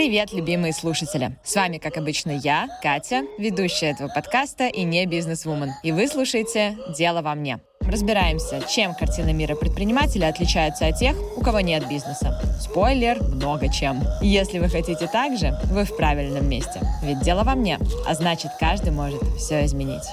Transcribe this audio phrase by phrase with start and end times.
[0.00, 1.32] Привет, любимые слушатели!
[1.44, 5.72] С вами, как обычно, я, Катя, ведущая этого подкаста и не бизнес-вумен.
[5.82, 7.60] И вы слушаете «Дело во мне».
[7.82, 12.40] Разбираемся, чем картина мира предпринимателя отличается от тех, у кого нет бизнеса.
[12.62, 14.00] Спойлер, много чем.
[14.22, 16.80] Если вы хотите так же, вы в правильном месте.
[17.02, 17.78] Ведь дело во мне,
[18.08, 20.08] а значит, каждый может все изменить.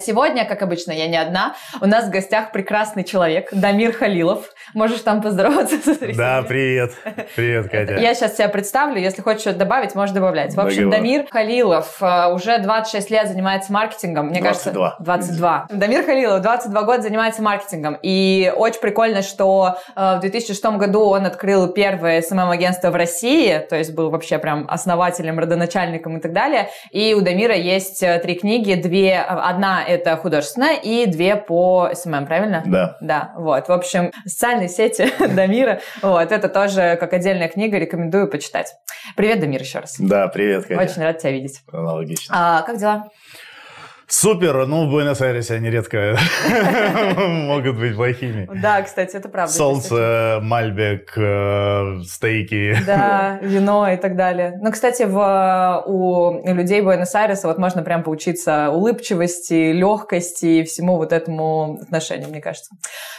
[0.00, 1.54] Сегодня, как обычно, я не одна.
[1.82, 4.50] У нас в гостях прекрасный человек, Дамир Халилов.
[4.74, 6.16] Можешь там поздороваться со зрителями?
[6.16, 6.92] Да, привет.
[7.36, 7.96] Привет, Катя.
[7.98, 8.98] Я сейчас себя представлю.
[8.98, 10.54] Если хочешь что-то добавить, можешь добавлять.
[10.54, 10.96] В общем, Договор.
[10.96, 14.28] Дамир Халилов э, уже 26 лет занимается маркетингом.
[14.28, 14.90] Мне 22.
[14.90, 15.66] кажется, 22.
[15.70, 17.98] Дамир Халилов 22 года занимается маркетингом.
[18.02, 23.76] И очень прикольно, что э, в 2006 году он открыл первое SMM-агентство в России, то
[23.76, 26.70] есть был вообще прям основателем, родоначальником и так далее.
[26.90, 32.26] И у Дамира есть э, три книги, две, одна это художественная и две по SMM,
[32.26, 32.62] правильно?
[32.66, 32.96] Да.
[33.00, 33.68] Да, вот.
[33.68, 38.74] В общем, социальные сети Дамира, вот, это тоже как отдельная книга, рекомендую почитать.
[39.16, 39.96] Привет, Дамир, еще раз.
[39.98, 40.80] Да, привет, Катя.
[40.80, 41.60] Очень рад тебя видеть.
[41.72, 42.34] Аналогично.
[42.36, 43.08] А, как дела?
[44.10, 46.18] Супер, ну в Буэнос-Айресе они редко
[47.16, 48.48] могут быть плохими.
[48.60, 49.54] Да, кстати, это правда.
[49.54, 52.76] Солнце, Мальбек, э, стейки.
[52.84, 54.58] Да, вино и так далее.
[54.60, 61.12] Ну, кстати, в, у людей Буэнос-Айреса вот можно прям поучиться улыбчивости, легкости и всему вот
[61.12, 62.74] этому отношению, мне кажется.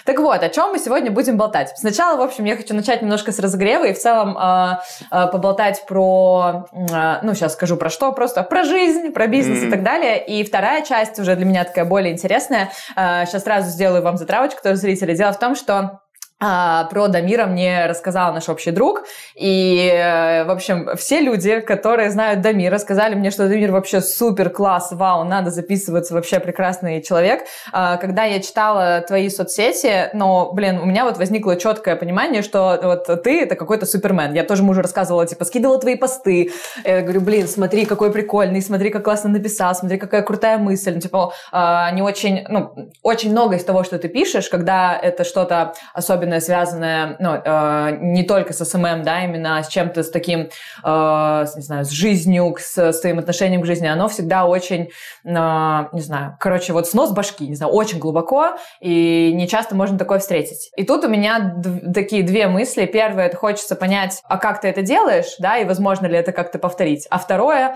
[0.06, 1.72] Так вот, о чем мы сегодня будем болтать?
[1.78, 4.78] Сначала, в общем, я хочу начать немножко с разогрева и в целом э,
[5.10, 9.70] э, поболтать про, э, ну, сейчас скажу про что, просто про жизнь, про бизнес и
[9.70, 10.24] так далее.
[10.26, 12.72] И вторая часть уже для меня такая более интересная.
[12.96, 15.16] Э, сейчас сразу сделаю вам затравочку, тоже зрители.
[15.16, 16.01] Дело в том, что
[16.42, 19.04] про Дамира мне рассказал наш общий друг.
[19.36, 24.50] И, э, в общем, все люди, которые знают Дамира, сказали мне, что Дамир вообще супер
[24.50, 27.44] класс, вау, надо записываться, вообще прекрасный человек.
[27.72, 32.80] А, Когда я читала твои соцсети, но, блин, у меня вот возникло четкое понимание, что
[32.82, 34.34] вот ты это какой-то супермен.
[34.34, 36.52] Я тоже мужу рассказывала, типа, скидывала твои посты.
[36.84, 40.96] Я говорю, блин, смотри, какой прикольный, смотри, как классно написал, смотри, какая крутая мысль.
[40.96, 45.24] Ну, типа, а, они очень, ну, очень много из того, что ты пишешь, когда это
[45.24, 45.74] что-то
[46.32, 50.50] особенное, связанное, ну, э, не только с SMM, да, именно с чем-то с таким,
[50.84, 54.84] э, с, не знаю, с жизнью, с, с твоим отношением к жизни, оно всегда очень,
[54.84, 54.90] э,
[55.26, 60.20] не знаю, короче, вот снос башки, не знаю, очень глубоко, и не часто можно такое
[60.20, 60.72] встретить.
[60.78, 61.56] И тут у меня
[61.94, 62.86] такие две мысли.
[62.86, 66.60] Первое, это хочется понять, а как ты это делаешь, да, и возможно ли это как-то
[66.60, 67.08] повторить.
[67.10, 67.76] А второе,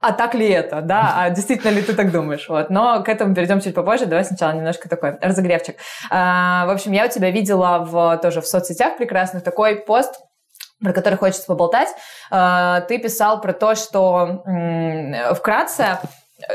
[0.00, 3.34] а так ли это, да, а действительно ли ты так думаешь, вот, но к этому
[3.34, 5.76] перейдем чуть попозже, давай сначала немножко такой разогревчик.
[6.10, 10.14] А, в общем, я у тебя видела в, тоже в соцсетях прекрасных такой пост,
[10.82, 11.88] про который хочется поболтать.
[12.30, 15.98] А, ты писал про то, что м, вкратце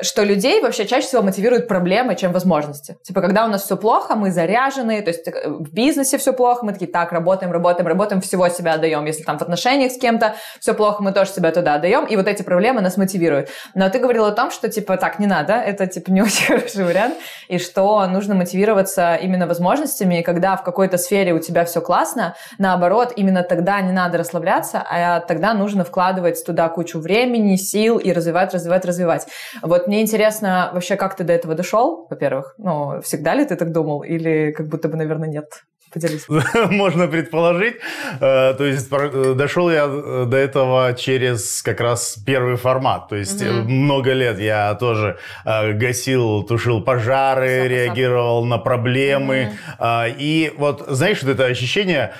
[0.04, 2.98] что людей вообще чаще всего мотивируют проблемы, чем возможности.
[3.04, 6.64] Типа, когда у нас все плохо, мы заряжены, то есть э, в бизнесе все плохо,
[6.64, 9.06] мы такие, так, работаем, работаем, работаем, всего себя отдаем.
[9.06, 12.28] Если там в отношениях с кем-то все плохо, мы тоже себя туда отдаем, и вот
[12.28, 13.50] эти проблемы нас мотивируют.
[13.74, 16.86] Но ты говорила о том, что, типа, так, не надо, это, типа, не очень хороший
[16.86, 17.16] вариант,
[17.48, 22.36] и что нужно мотивироваться именно возможностями, и когда в какой-то сфере у тебя все классно,
[22.60, 28.14] наоборот, именно тогда не надо расслабляться, а тогда нужно вкладывать туда кучу времени, сил и
[28.14, 29.28] развивать, развивать, развивать.
[29.72, 32.56] Вот мне интересно вообще, как ты до этого дошел, во-первых.
[32.58, 35.46] Ну, всегда ли ты так думал или как будто бы, наверное, нет?
[35.94, 36.26] Поделись.
[36.72, 37.76] Можно предположить.
[38.20, 43.08] Э, То есть э, дошел я э, до этого через как раз первый формат.
[43.08, 43.72] То есть Мгм.
[43.72, 47.70] много лет я тоже гасил, тушил пожары, Сам, сам.
[47.70, 49.52] реагировал на проблемы.
[49.80, 52.14] А, И вот знаешь, вот это ощущение,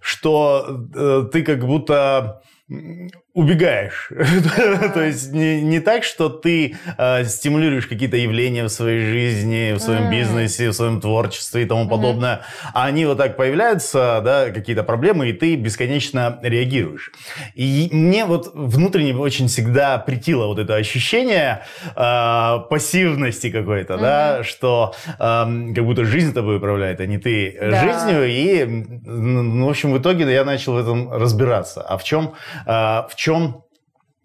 [0.00, 2.40] что ты как будто
[3.34, 4.10] убегаешь.
[4.94, 9.78] То есть не, не так, что ты э, стимулируешь какие-то явления в своей жизни, в
[9.78, 12.42] своем бизнесе, в своем творчестве и тому подобное,
[12.74, 17.10] а они вот так появляются, да, какие-то проблемы, и ты бесконечно реагируешь.
[17.54, 21.62] И мне вот внутренне очень всегда притило вот это ощущение
[21.96, 27.70] э, пассивности какой-то, да, что эм, как будто жизнь тобой управляет, а не ты э,
[27.70, 27.80] Да.
[27.82, 28.26] жизнью.
[28.28, 28.64] И,
[29.06, 31.80] ну, в общем, в итоге я начал в этом разбираться.
[31.82, 32.34] А в чем,
[32.66, 33.62] э, в чем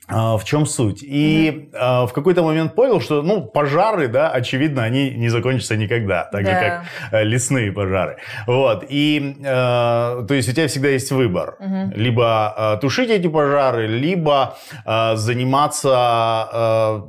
[0.10, 1.04] а, в чем суть?
[1.04, 6.24] И а, в какой-то момент понял, что, ну, пожары, да, очевидно, они не закончатся никогда,
[6.32, 6.60] так же, Да.
[6.60, 8.16] как э, лесные пожары.
[8.48, 11.58] Вот, и, э, то есть у тебя всегда есть выбор.
[11.60, 11.92] Мгм.
[11.96, 14.56] Либо э, тушить эти пожары, либо
[14.86, 17.02] э, заниматься э,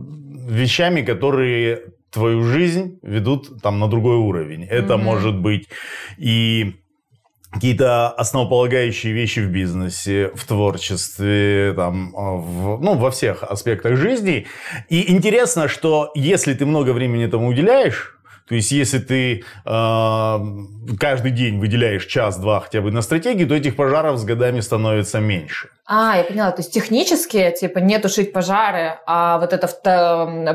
[0.50, 4.64] вещами, которые твою жизнь ведут там на другой уровень.
[4.64, 5.04] Это Мгм.
[5.04, 5.68] может быть
[6.18, 6.74] и
[7.50, 14.46] какие-то основополагающие вещи в бизнесе, в творчестве, там, а, в, ну, во всех аспектах жизни.
[14.88, 18.14] И интересно, что если ты много времени этому уделяешь,
[18.48, 20.38] То есть, если ты э,
[20.98, 25.68] каждый день выделяешь час-два хотя бы на стратегию, то этих пожаров с годами становится меньше.
[25.84, 26.50] А, я поняла.
[26.52, 29.66] То есть технически, типа, не тушить пожары, а вот это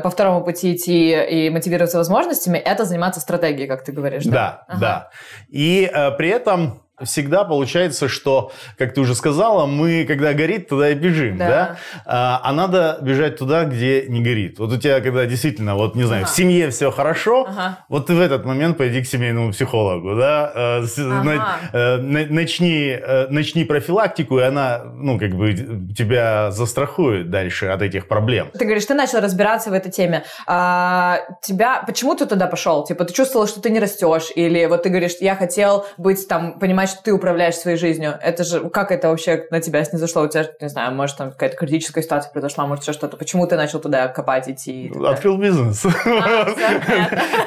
[0.00, 4.30] по второму пути идти и мотивироваться возможностями, это заниматься стратегией, как ты говоришь, да?
[4.32, 4.80] Да, ага.
[4.80, 5.10] да.
[5.50, 10.90] И э, при этом всегда получается, что, как ты уже сказала, мы, когда горит, туда
[10.90, 11.48] и бежим, да?
[11.48, 11.76] да?
[12.06, 14.58] А, а надо бежать туда, где не горит.
[14.58, 16.32] Вот у тебя, когда действительно, вот, не знаю, ага.
[16.32, 17.78] в семье все хорошо, ага.
[17.88, 20.52] вот ты в этот момент пойди к семейному психологу, да?
[20.54, 21.58] А, ага.
[21.72, 25.54] Э, начни, э, начни профилактику, и она, ну, как бы
[25.96, 28.50] тебя застрахует дальше от этих проблем.
[28.52, 30.24] Ты говоришь, ты начал разбираться в этой теме.
[30.46, 32.84] А, тебя, почему ты туда пошел?
[32.84, 34.30] Типа, ты чувствовал, что ты не растешь?
[34.34, 38.18] Или вот ты говоришь, я хотел быть там, понимать, что ты управляешь своей жизнью.
[38.20, 40.22] Это же, как это вообще на тебя снизошло?
[40.22, 43.16] У тебя, не знаю, может, там какая-то критическая ситуация произошла, может, еще что-то.
[43.16, 44.92] Почему ты начал туда копать, идти?
[45.04, 45.84] Открыл бизнес.
[45.86, 46.46] А,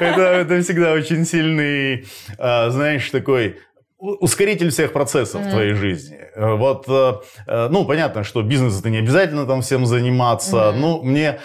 [0.00, 2.06] это всегда очень сильный,
[2.38, 3.58] а, знаешь, такой
[3.98, 5.48] ускоритель всех процессов mm-hmm.
[5.48, 6.18] в твоей жизни.
[6.34, 7.14] Э, вот, э,
[7.48, 10.56] э, ну, понятно, что бизнес это не обязательно там всем заниматься.
[10.56, 10.76] Mm-hmm.
[10.76, 11.40] Ну, мне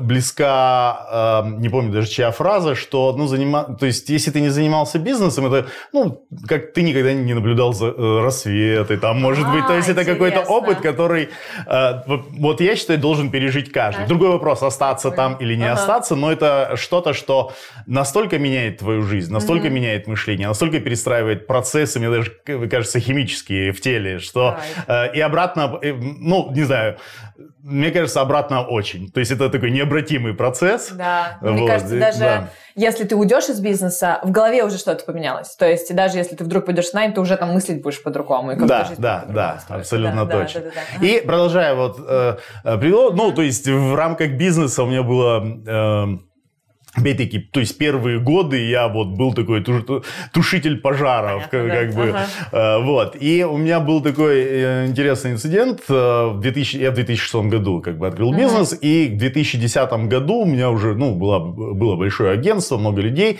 [0.00, 3.76] близка, не помню даже чья фраза, что, ну, занима...
[3.78, 7.92] то есть, если ты не занимался бизнесом, это, ну, как ты никогда не наблюдал за
[8.22, 10.10] рассветы, там, может а, быть, то есть, интересно.
[10.10, 11.28] это какой-то опыт, который,
[12.38, 14.04] вот я считаю, должен пережить каждый.
[14.04, 14.08] Okay.
[14.08, 15.72] Другой вопрос, остаться там или не uh-huh.
[15.72, 17.52] остаться, но это что-то, что
[17.86, 19.70] настолько меняет твою жизнь, настолько mm-hmm.
[19.70, 22.30] меняет мышление, настолько перестраивает процессы, мне даже
[22.68, 26.98] кажется, химические в теле, что э, и обратно, э, ну, не знаю,
[27.62, 29.10] мне кажется, обратно очень.
[29.10, 30.90] То есть это такой необратимый процесс.
[30.92, 31.52] Да, вот.
[31.52, 32.48] мне кажется, даже да.
[32.74, 35.56] если ты уйдешь из бизнеса, в голове уже что-то поменялось.
[35.56, 38.52] То есть даже если ты вдруг пойдешь с нами, ты уже там мыслить будешь по-другому.
[38.52, 40.60] И да, да, да, абсолютно да, точно.
[40.60, 41.06] Да, да, да, да.
[41.06, 45.42] И продолжая вот, э, э, ну, то есть в рамках бизнеса у меня было...
[45.66, 46.25] Э,
[46.96, 49.64] Опять-таки, то есть первые годы я вот был такой
[50.32, 51.96] тушитель пожаров, Понятно, как, да.
[51.96, 52.26] бы, ага.
[52.52, 53.16] Э, вот.
[53.20, 55.82] И у меня был такой э, интересный инцидент.
[55.88, 58.38] Э, в 2000, я в 2006 году как бы открыл ага.
[58.38, 63.38] бизнес, и в 2010 году у меня уже, ну, было, было большое агентство, много людей.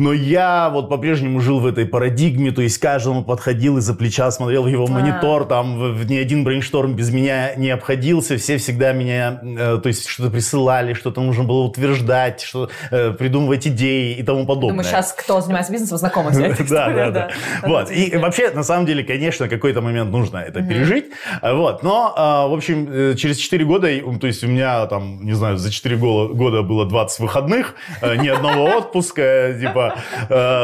[0.00, 4.62] Но я вот по-прежнему жил в этой парадигме, то есть каждому подходил из-за плеча, смотрел
[4.62, 4.90] в его а.
[4.90, 9.88] монитор, там в, ни один брейншторм без меня не обходился, все всегда меня, э, то
[9.88, 14.70] есть что-то присылали, что-то нужно было утверждать, что э, придумывать идеи и тому подобное.
[14.70, 16.66] Думаю, сейчас кто занимается бизнесом, знакомы с этим.
[16.70, 17.30] Да, да, да.
[17.62, 21.10] Вот, и вообще, на самом деле, конечно, какой-то момент нужно это пережить,
[21.42, 23.88] вот, но, а, в общем, э, через 4 года,
[24.18, 28.28] то есть у меня там, не знаю, за 4 года было 20 выходных, э, ни
[28.28, 29.89] одного отпуска, типа,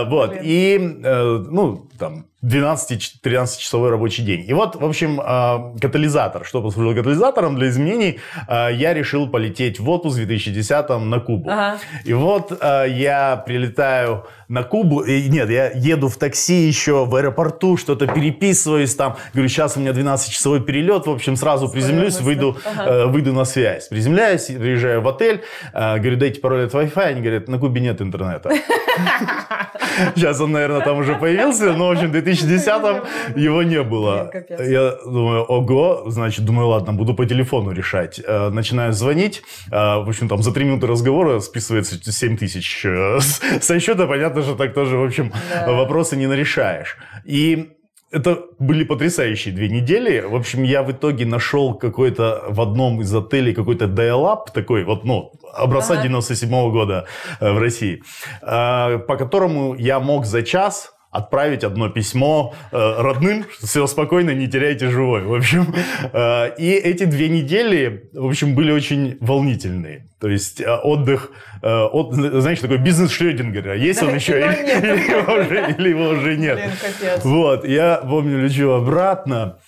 [0.08, 0.36] вот.
[0.42, 4.44] И, э, ну, там, 12-13 часовой рабочий день.
[4.46, 6.44] И вот, в общем, э, катализатор.
[6.44, 8.20] Что послужило катализатором для изменений?
[8.48, 11.50] Я решил полететь в отпуск в 2010 на Кубу.
[11.50, 11.78] Ага.
[12.04, 15.00] И вот я прилетаю на Кубу.
[15.00, 19.16] И, нет, я еду в такси еще в аэропорту, что-то переписываюсь там.
[19.32, 21.06] Говорю, сейчас у меня 12-часовой перелет.
[21.06, 23.06] В общем, сразу приземлюсь, выйду, ага.
[23.06, 23.88] выйду на связь.
[23.88, 25.42] Приземляюсь, приезжаю в отель.
[25.72, 27.02] Говорю, дайте пароль от Wi-Fi.
[27.02, 28.50] Они говорят, на Кубе нет интернета.
[30.14, 33.04] Сейчас он, наверное, там уже появился, но, в общем, 2010-м
[33.36, 34.30] его не было.
[34.58, 38.20] Я думаю, ого, значит, думаю, ладно, буду по телефону решать.
[38.24, 43.18] Э, начинаю звонить, э, в общем, там за три минуты разговора списывается 7 тысяч э,
[43.60, 45.32] со счета, понятно, что так тоже, в общем,
[45.66, 46.96] вопросы не нарешаешь.
[47.24, 47.70] И
[48.12, 50.20] это были потрясающие две недели.
[50.20, 55.04] В общем, я в итоге нашел какой-то в одном из отелей какой-то dial-up такой, вот,
[55.04, 56.02] ну, образца ага.
[56.02, 57.04] 97 -го года
[57.40, 58.02] в России,
[58.40, 64.90] по которому я мог за час отправить одно письмо э, родным, все спокойно, не теряйте
[64.90, 65.22] живой.
[65.22, 65.74] В общем,
[66.12, 70.08] э, и эти две недели, в общем, были очень волнительные.
[70.20, 71.30] То есть э, отдых,
[71.62, 73.76] э, от, знаешь, такой бизнес Шрёдингера.
[73.76, 74.46] Есть да, он еще или,
[74.78, 76.56] или, его уже, или его уже нет?
[76.56, 77.20] Блин.
[77.24, 79.58] Вот, я помню, лечу обратно.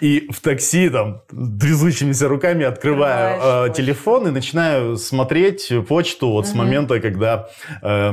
[0.00, 1.22] И в такси там
[1.60, 6.52] трясущимися руками открываю э, телефон и начинаю смотреть почту вот угу.
[6.52, 7.48] с момента, когда
[7.82, 8.12] э,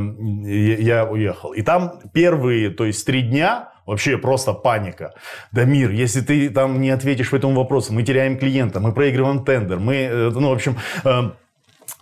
[0.79, 1.53] я уехал.
[1.53, 5.13] И там первые, то есть три дня Вообще просто паника.
[5.51, 9.77] Дамир, если ты там не ответишь по этому вопросу, мы теряем клиента, мы проигрываем тендер,
[9.79, 11.29] мы, э, ну, в общем, э,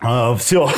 [0.03, 0.69] а, все,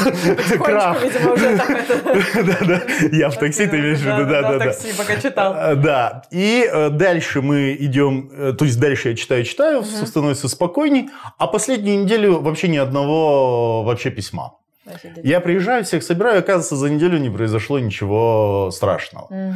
[0.59, 1.03] крах.
[3.11, 4.59] Я в такси, ты имеешь в виду, да, да, да.
[4.59, 5.53] такси, пока читал.
[5.55, 10.47] А, да, и э, дальше мы идем, э, то есть дальше я читаю, читаю, становится
[10.47, 14.53] спокойней, а последнюю неделю вообще ни одного вообще письма.
[15.23, 19.25] Я приезжаю, всех собираю, оказывается, за неделю не произошло ничего страшного.
[19.25, 19.55] Угу.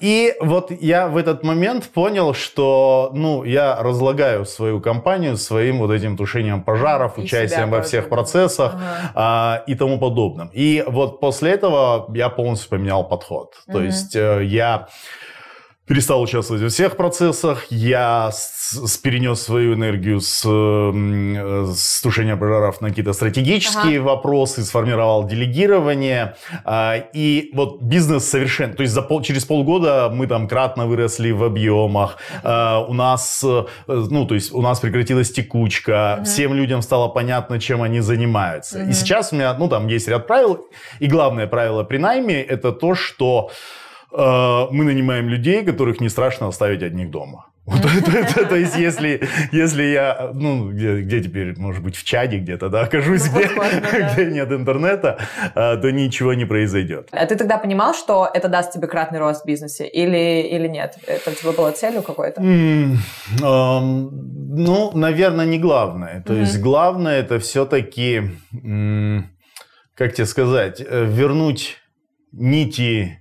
[0.00, 5.90] И вот я в этот момент понял, что ну, я разлагаю свою компанию своим вот
[5.90, 9.12] этим тушением пожаров, и участием во всех процессах ага.
[9.14, 10.50] а, и тому подобном.
[10.52, 13.54] И вот после этого я полностью поменял подход.
[13.66, 13.76] Угу.
[13.76, 14.88] То есть э, я
[15.90, 22.80] перестал участвовать во всех процессах, я с, с, перенес свою энергию с, с тушения пожаров
[22.80, 24.10] на какие-то стратегические ага.
[24.10, 30.28] вопросы, сформировал делегирование, а, и вот бизнес совершенно, то есть за пол, через полгода мы
[30.28, 32.86] там кратно выросли в объемах, ага.
[32.86, 36.22] у нас, э, ну, то есть у нас прекратилась текучка, ага.
[36.22, 38.78] всем людям стало понятно, чем они занимаются.
[38.82, 38.90] Ага.
[38.90, 40.68] И сейчас у меня, ну, там есть ряд правил,
[41.00, 43.79] и главное правило при найме это то, что Э,
[44.12, 47.50] мы нанимаем людей, которых не страшно оставить одних дома.
[48.48, 49.20] То есть, если,
[49.52, 53.48] если я, ну, где, где теперь, может быть, в чаде где-то, да, окажусь, ну, где,
[54.12, 55.18] где нет интернета,
[55.54, 57.08] э, то ничего не произойдет.
[57.12, 60.98] А ты тогда понимал, что это даст тебе кратный рост в бизнесе или, или нет?
[61.06, 62.40] Это у тебя была целью какой-то?
[64.52, 66.22] ну, наверное, не главное.
[66.26, 68.22] То есть, главное это все-таки,
[69.94, 71.76] как тебе сказать, э, вернуть
[72.32, 73.19] нити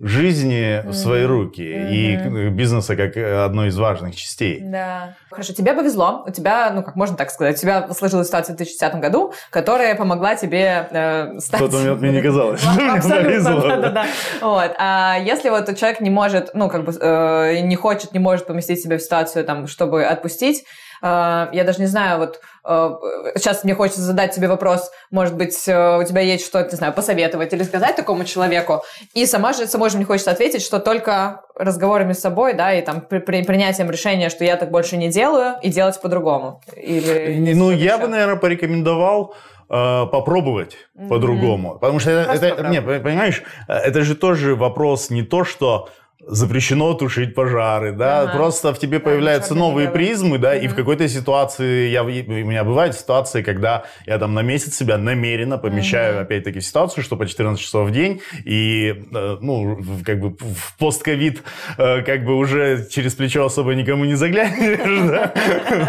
[0.00, 2.46] жизни в свои руки mm-hmm.
[2.46, 4.60] и бизнеса как одной из важных частей.
[4.60, 5.14] Да.
[5.30, 6.24] Хорошо, тебе повезло.
[6.26, 9.94] У тебя, ну, как можно так сказать, у тебя сложилась ситуация в 2010 году, которая
[9.94, 11.60] помогла тебе э, стать...
[11.60, 13.60] В тот момент мне не казалось, что мне повезло.
[13.60, 14.06] Да-да-да.
[14.40, 14.72] Вот.
[14.78, 18.82] А если вот человек не может, ну, как бы, э, не хочет, не может поместить
[18.82, 20.64] себя в ситуацию, там, чтобы отпустить, э,
[21.02, 22.90] я даже не знаю, вот Э,
[23.36, 26.92] сейчас мне хочется задать тебе вопрос, может быть, э, у тебя есть что-то, не знаю,
[26.92, 28.82] посоветовать или сказать такому человеку,
[29.14, 32.82] и сама же, самой же мне хочется ответить, что только разговорами с собой, да, и
[32.82, 36.60] там при, при принятием решения, что я так больше не делаю, и делать по-другому.
[36.76, 38.02] Или, ну, я еще.
[38.02, 39.34] бы, наверное, порекомендовал
[39.70, 41.08] э, попробовать mm-hmm.
[41.08, 41.78] по-другому.
[41.78, 45.88] Потому что это, это не, понимаешь, это же тоже вопрос не то, что
[46.30, 48.32] запрещено тушить пожары, да, ага.
[48.32, 50.58] просто в тебе да, появляются новые призмы, да, угу.
[50.58, 54.96] и в какой-то ситуации, я, у меня бывают ситуации, когда я там на месяц себя
[54.96, 56.22] намеренно помещаю, угу.
[56.22, 60.76] опять-таки, в ситуацию, что по 14 часов в день, и, э, ну, как бы в
[60.78, 61.42] постковид,
[61.76, 65.32] э, как бы уже через плечо особо никому не заглянешь, да,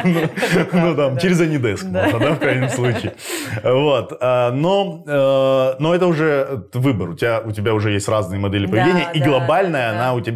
[0.03, 0.21] ну,
[0.73, 3.13] ну, там, через Анидеск да, в крайнем случае,
[3.63, 8.39] вот, а, но, э, но это уже выбор, у тебя, у тебя уже есть разные
[8.39, 10.30] модели поведения, и глобальная она у тебя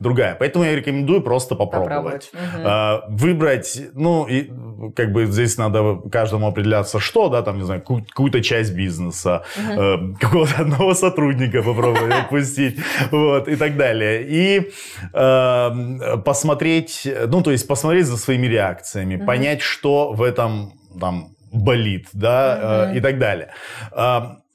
[0.00, 0.36] другая.
[0.38, 2.30] Поэтому я рекомендую просто попробовать.
[2.32, 3.06] попробовать.
[3.06, 3.16] Угу.
[3.16, 4.50] Выбрать, ну, и,
[4.94, 10.16] как бы здесь надо каждому определяться, что, да, там, не знаю, какую-то часть бизнеса, угу.
[10.20, 12.78] какого-то одного сотрудника попробовать отпустить,
[13.10, 14.24] вот, и так далее.
[14.28, 14.70] И
[15.12, 22.08] э, посмотреть, ну, то есть посмотреть за своими реакциями, понять, что в этом, там, болит,
[22.12, 22.98] да, угу.
[22.98, 23.50] и так далее.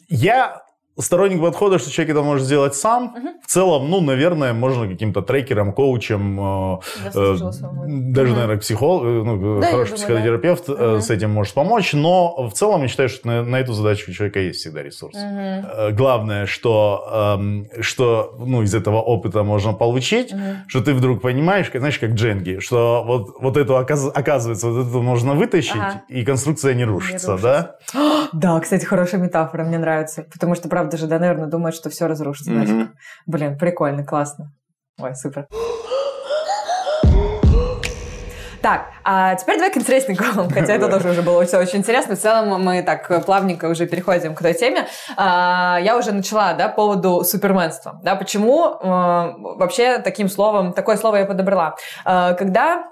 [0.10, 0.62] Я
[1.01, 3.15] сторонник подхода, что человек это может сделать сам.
[3.15, 3.27] Угу.
[3.43, 6.79] В целом, ну, наверное, можно каким-то трекером, коучем, э,
[7.13, 7.36] э,
[7.88, 8.39] даже, угу.
[8.39, 11.01] наверное, психолог, э, ну, да, хороший психотерапевт да.
[11.01, 11.93] с этим может помочь.
[11.93, 15.15] Но в целом я считаю, что на, на эту задачу у человека есть всегда ресурс.
[15.15, 15.96] Угу.
[15.96, 20.41] Главное, что, э, что ну, из этого опыта можно получить, угу.
[20.67, 25.34] что ты вдруг понимаешь, знаешь, как Дженги, что вот, вот эту, оказывается, вот эту можно
[25.34, 26.03] вытащить, ага.
[26.08, 27.38] и конструкция не рушится, не рушится.
[27.41, 27.75] да?
[28.34, 30.25] Да, кстати, хорошая метафора, мне нравится.
[30.31, 32.51] Потому что, правда, же, да, наверное, думает, что все разрушится.
[32.51, 32.88] Mm-hmm.
[33.25, 34.53] Блин, прикольно, классно.
[35.00, 35.48] Ой, супер.
[38.62, 42.15] Так, а теперь давай к интересненькому, хотя это тоже уже было все очень интересно.
[42.15, 44.88] В целом мы так плавненько уже переходим к той теме.
[45.17, 48.00] А, я уже начала, да, по поводу суперменства.
[48.03, 51.75] Да, почему а, вообще таким словом, такое слово я подобрала?
[52.05, 52.83] А, когда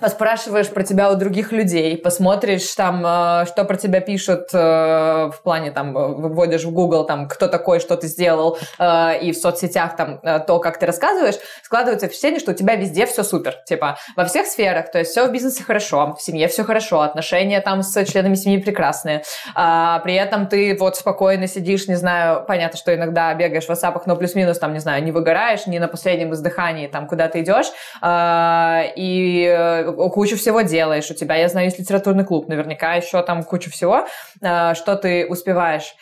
[0.00, 5.42] поспрашиваешь про тебя у других людей, посмотришь там, э, что про тебя пишут э, в
[5.42, 9.96] плане там, э, вводишь в Google там, кто такой, что ты сделал, и в соцсетях
[9.96, 13.56] там то, как ты рассказываешь, складывается впечатление, что у тебя везде все супер.
[13.66, 17.60] Типа во всех сферах, то есть все в бизнесе хорошо, в семье все хорошо, отношения
[17.60, 19.22] там с членами семьи прекрасные.
[19.54, 24.02] А, при этом ты вот спокойно сидишь, не знаю, понятно, что иногда бегаешь в WhatsApp,
[24.06, 27.66] но плюс-минус там, не знаю, не выгораешь, не на последнем издыхании там куда ты идешь.
[28.00, 33.42] А, и кучу всего делаешь, у тебя, я знаю, есть литературный клуб, наверняка еще там
[33.42, 34.06] кучу всего,
[34.40, 35.94] э, что ты успеваешь.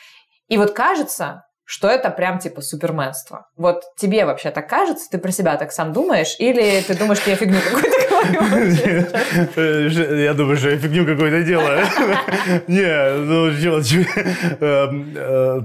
[0.48, 3.46] И вот кажется, что это прям типа суперменство.
[3.58, 5.10] Вот тебе вообще так кажется?
[5.10, 6.34] Ты про себя так сам думаешь?
[6.38, 8.68] Или ты думаешь, что я фигню какую-то говорю?
[10.24, 11.84] Я думаю, что я фигню какую-то делаю.
[12.68, 13.48] Не, ну
[14.60, 15.60] эм, э,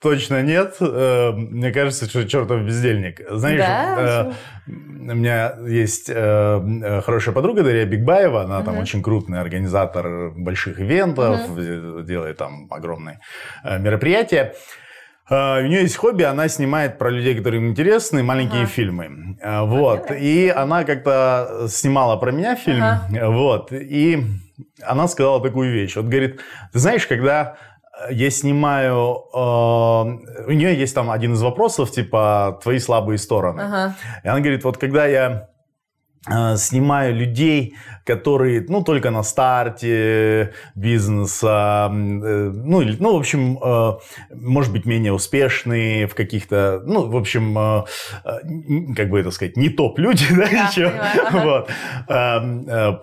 [0.00, 0.76] точно нет.
[0.80, 3.20] Э, мне кажется, что чертов бездельник.
[3.30, 4.32] Знаешь, э,
[4.66, 11.54] у меня есть хорошая подруга Дарья Бигбаева, она там очень крупный организатор больших ивентов,
[12.06, 13.20] делает там огромные
[13.64, 14.54] мероприятия.
[15.32, 18.70] А, у нее есть хобби, она снимает про людей, которые им интересны, маленькие ага.
[18.70, 19.38] фильмы.
[19.42, 20.10] А, вот.
[20.10, 22.82] И она как-то снимала про меня фильм.
[22.82, 23.30] Ага.
[23.30, 23.72] Вот.
[23.72, 24.24] И
[24.82, 25.96] она сказала такую вещь.
[25.96, 26.40] Вот говорит,
[26.72, 27.56] ты знаешь, когда
[28.10, 33.60] я снимаю, э, у нее есть там один из вопросов, типа, твои слабые стороны.
[33.62, 33.96] Ага.
[34.24, 35.51] И она говорит, вот когда я Э,
[36.24, 37.74] снимаю людей,
[38.04, 43.92] которые, ну, только на старте бизнеса, э, ну, или, ну, в общем, э,
[44.32, 47.54] может быть, менее успешные в каких-то, ну, в общем,
[48.94, 50.92] как бы это сказать, не топ-люди, да, да еще,
[51.32, 51.70] вот,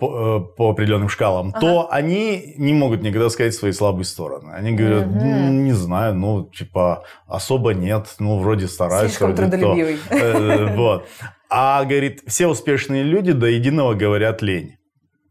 [0.00, 1.60] по, по определенным шкалам, ага.
[1.60, 4.52] то они не могут никогда сказать свои слабые стороны.
[4.52, 5.24] Они говорят, угу.
[5.24, 9.12] не знаю, ну, типа, особо нет, ну, вроде стараюсь.
[9.12, 9.58] Слишком вроде.
[9.58, 10.74] То.
[10.76, 11.06] Вот.
[11.50, 14.76] А, говорит, все успешные люди до единого говорят лень.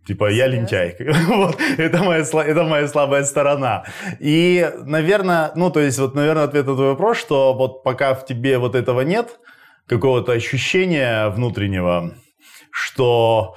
[0.05, 0.95] Типа, я лентяй.
[1.27, 3.85] вот, это моя, это моя слабая сторона.
[4.19, 8.25] И, наверное, ну, то есть, вот, наверное, ответ на твой вопрос, что вот пока в
[8.25, 9.39] тебе вот этого нет,
[9.87, 12.15] какого-то ощущения внутреннего,
[12.71, 13.55] что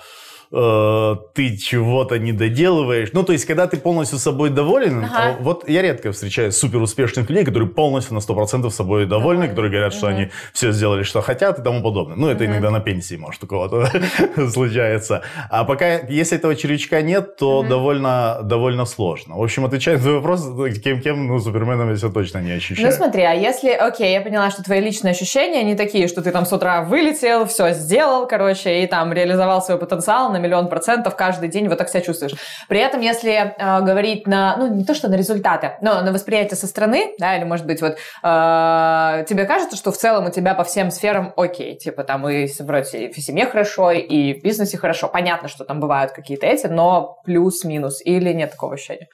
[0.53, 3.11] э, ты чего-то не доделываешь.
[3.13, 5.37] Ну, то есть, когда ты полностью собой доволен, ага.
[5.41, 9.95] вот я редко встречаю супер успешных людей, которые полностью на 100% собой довольны, которые говорят,
[9.95, 10.17] что угу.
[10.17, 12.17] они все сделали, что хотят и тому подобное.
[12.17, 12.53] Ну, это угу.
[12.53, 13.89] иногда на пенсии, может, у кого-то
[14.51, 15.23] случается.
[15.51, 17.69] А пока, если этого червячка нет, то угу.
[17.69, 19.37] довольно, довольно сложно.
[19.37, 20.47] В общем, отвечая на твой вопрос,
[20.83, 22.91] кем-кем, ну, суперменом я себя точно не ощущаю.
[22.91, 26.31] Ну, смотри, а если, окей, я поняла, что твои личные ощущения не такие, что ты
[26.31, 31.17] там с утра вылетел, все сделал, короче, и там реализовал свой потенциал на миллион процентов
[31.17, 32.35] каждый день вот так себя чувствуешь.
[32.69, 36.57] При этом, если э, говорить на, ну, не то, что на результаты, но на восприятие
[36.57, 40.55] со стороны, да, или, может быть, вот э, тебе кажется, что в целом у тебя
[40.55, 44.79] по всем сферам окей, типа там и вроде и в семье хорошо, и в бизнесе
[44.79, 45.09] хорошо.
[45.09, 49.09] Понятно, что там бывают какие-то эти, но плюс-минус, или нет такого ощущения?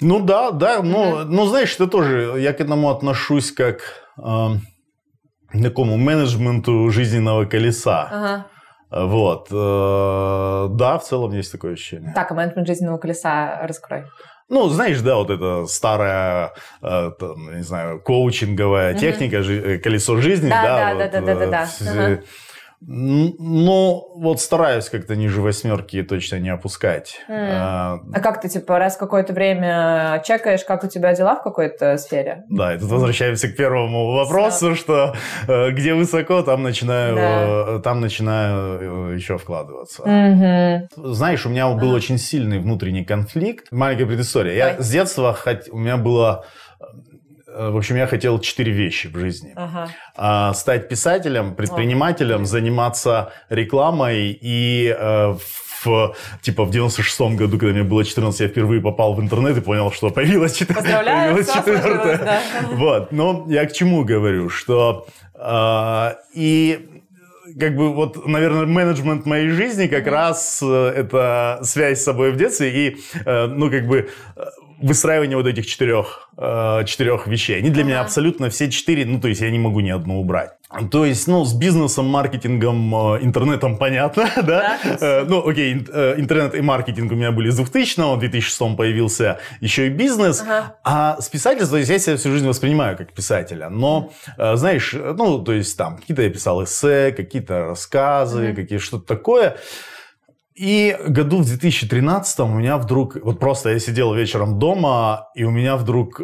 [0.00, 1.24] Ну да, да, ну, mm-hmm.
[1.24, 3.82] ну знаешь, это тоже, я к этому отношусь как
[4.18, 4.48] э,
[5.62, 8.08] такому менеджменту жизненного колеса.
[8.10, 8.46] Ага.
[8.92, 9.48] Вот.
[9.50, 12.12] Э, да, в целом есть такое ощущение.
[12.14, 14.04] Так, а менеджмент жизненного колеса раскрой.
[14.50, 18.98] Ну, знаешь, да, вот эта старая, э, там, не знаю, коучинговая mm-hmm.
[18.98, 22.22] техника, э, колесо жизни, да, да, да, вот, да, да, да, да, да.
[22.84, 27.20] Ну, вот стараюсь как-то ниже восьмерки точно не опускать.
[27.28, 27.48] Mm.
[27.50, 31.96] А, а как ты, типа, раз какое-то время чекаешь, как у тебя дела в какой-то
[31.98, 32.44] сфере?
[32.48, 34.74] Да, и тут возвращаемся к первому вопросу, Все.
[34.74, 35.14] что
[35.46, 37.78] э, где высоко, там начинаю, да.
[37.80, 40.02] там начинаю э, еще вкладываться.
[40.02, 40.88] Mm-hmm.
[40.96, 43.68] Знаешь, у меня был очень сильный внутренний конфликт.
[43.70, 44.54] Маленькая предыстория.
[44.54, 46.44] Я с детства, хоть, у меня было
[46.82, 46.86] Э,
[47.54, 49.52] в общем, я хотел четыре вещи в жизни.
[49.56, 49.88] Ага.
[50.16, 52.44] А, стать писателем, предпринимателем, О.
[52.44, 55.36] заниматься рекламой и э,
[55.84, 59.60] в, типа в 96-м году, когда мне было 14, я впервые попал в интернет и
[59.60, 62.18] понял, что появилась, появилась четвертая.
[62.18, 62.40] Да.
[62.72, 66.88] Вот, но я к чему говорю, что э, и
[67.58, 72.36] как бы вот, наверное, менеджмент моей жизни как раз э, это связь с собой в
[72.36, 74.08] детстве и, э, ну, как бы
[74.82, 77.58] выстраивание вот этих четырех, э, четырех вещей.
[77.58, 77.90] Они для ага.
[77.90, 80.50] меня абсолютно все четыре, ну, то есть я не могу ни одну убрать.
[80.90, 84.78] То есть, ну, с бизнесом, маркетингом, э, интернетом понятно, да?
[84.82, 88.76] да э, ну, окей, э, интернет и маркетинг у меня были с 2000 в 2006
[88.76, 90.40] появился еще и бизнес.
[90.40, 90.76] Ага.
[90.82, 93.68] А с писательством, то есть я себя всю жизнь воспринимаю как писателя.
[93.68, 99.06] Но, знаешь, ну, то есть там какие-то я писал эссе, какие-то рассказы, mm какие что-то
[99.06, 99.56] такое.
[100.62, 105.50] И году в 2013 у меня вдруг, вот просто я сидел вечером дома, и у
[105.50, 106.20] меня вдруг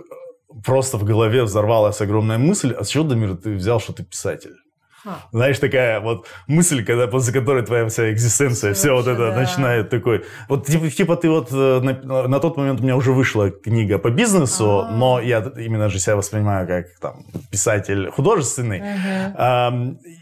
[0.64, 4.55] просто в голове взорвалась огромная мысль, а с чего, Дамир, ты взял, что ты писатель?
[5.03, 5.16] Ха.
[5.33, 9.40] Знаешь, такая вот мысль, когда после которой твоя вся экзистенция, все, вот это да.
[9.40, 10.24] начинает такой.
[10.48, 13.98] Вот типа, типа ты вот э, на, на тот момент у меня уже вышла книга
[13.98, 14.92] по бизнесу, А-а-а.
[14.92, 18.79] но я именно же себя воспринимаю как там писатель художественный.
[18.79, 19.35] Угу.
[19.37, 19.72] А,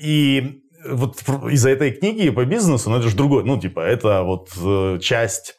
[0.03, 4.51] и вот из-за этой книги по бизнесу, ну это же другой, ну типа это вот
[4.63, 5.55] э, часть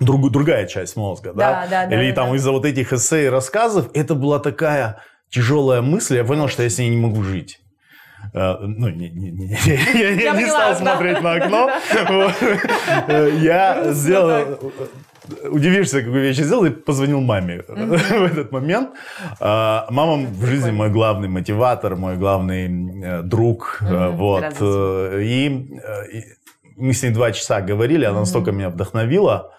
[0.00, 1.66] друг, другая часть мозга, да?
[1.70, 2.36] Да, да, Или да, там да.
[2.36, 6.70] из-за вот этих эссе и рассказов, это была такая тяжелая мысль, я понял, что я
[6.70, 7.58] с ней не могу жить.
[8.32, 9.58] э, ну, не, не, не,
[9.98, 11.70] я, я не стал смотреть на окно,
[13.40, 14.58] я сделал
[15.50, 18.18] удивишься, какую вещь я сделал, и позвонил маме mm-hmm.
[18.18, 18.90] в этот момент.
[19.40, 23.82] А, мама в жизни мой главный мотиватор, мой главный э, друг.
[23.82, 24.10] Mm-hmm.
[24.16, 25.22] Вот.
[25.22, 25.46] И,
[26.12, 26.24] и
[26.76, 28.20] мы с ней два часа говорили, она mm-hmm.
[28.20, 29.52] настолько меня вдохновила.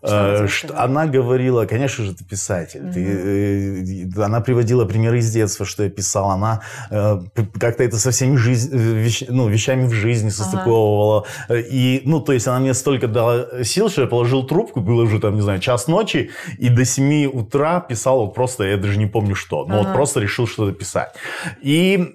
[0.00, 2.80] Что э, она говорила, конечно же, ты писатель.
[2.80, 2.92] Mm-hmm.
[4.14, 6.30] Ты, э, она приводила примеры из детства, что я писал.
[6.30, 7.20] Она э,
[7.58, 11.24] как-то это со всеми жизнь, вещ, ну, вещами в жизни состыковывала.
[11.48, 11.60] Ага.
[11.60, 15.18] И, ну, то есть она мне столько дала сил, что я положил трубку, было уже
[15.18, 19.06] там, не знаю, час ночи, и до 7 утра писал вот просто, я даже не
[19.06, 19.88] помню что, но ага.
[19.88, 21.14] вот просто решил что-то писать.
[21.60, 22.14] И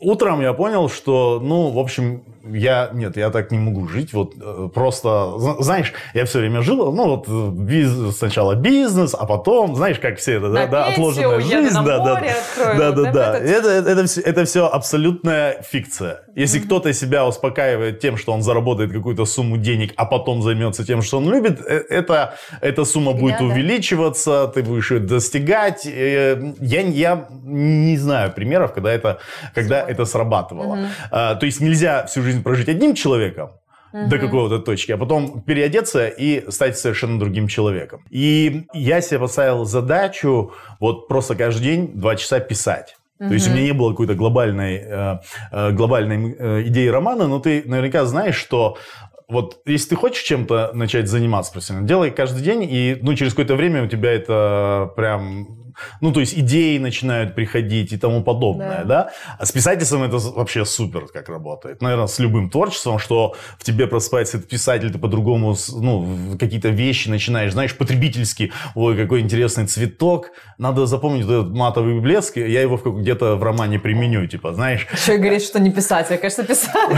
[0.00, 2.22] Утром я понял, что, ну, в общем,
[2.52, 6.92] я, нет, я так не могу жить, вот э, просто, знаешь, я все время жил,
[6.92, 11.74] ну, вот бизнес, сначала бизнес, а потом, знаешь, как все это, да, да, отложенная жизнь,
[11.74, 16.22] да, да, открою, да, да, да, это, это, это, все, это все абсолютная фикция.
[16.34, 16.64] Если mm-hmm.
[16.64, 21.18] кто-то себя успокаивает тем, что он заработает какую-то сумму денег, а потом займется тем, что
[21.18, 25.86] он любит, э, это, эта сумма Фигня, будет увеличиваться, ты будешь ее достигать.
[25.86, 29.18] Э, я, я не знаю примеров, когда это,
[29.54, 30.78] когда это срабатывало.
[31.10, 33.50] А, то есть нельзя всю жизнь прожить одним человеком,
[33.92, 34.08] угу.
[34.08, 38.04] до какого-то точки, а потом переодеться и стать совершенно другим человеком.
[38.10, 42.96] И я себе поставил задачу вот просто каждый день два часа писать.
[43.18, 45.18] То есть у меня не было какой-то глобальной, э,
[45.50, 48.78] э, глобальной э, идеи романа, но ты наверняка знаешь, что
[49.28, 53.56] вот если ты хочешь чем-то начать заниматься профессионально, делай каждый день, и ну, через какое-то
[53.56, 55.57] время у тебя это прям
[56.00, 59.04] ну, то есть идеи начинают приходить и тому подобное, да.
[59.04, 59.10] да?
[59.38, 61.82] А с писательством это вообще супер как работает.
[61.82, 67.08] Наверное, с любым творчеством, что в тебе просыпается этот писатель, ты по-другому, ну, какие-то вещи
[67.08, 73.36] начинаешь, знаешь, потребительски, ой, какой интересный цветок, надо запомнить этот матовый блеск, я его где-то
[73.36, 74.86] в романе применю, типа, знаешь.
[75.08, 76.96] И говорит, что не писатель, конечно, писатель.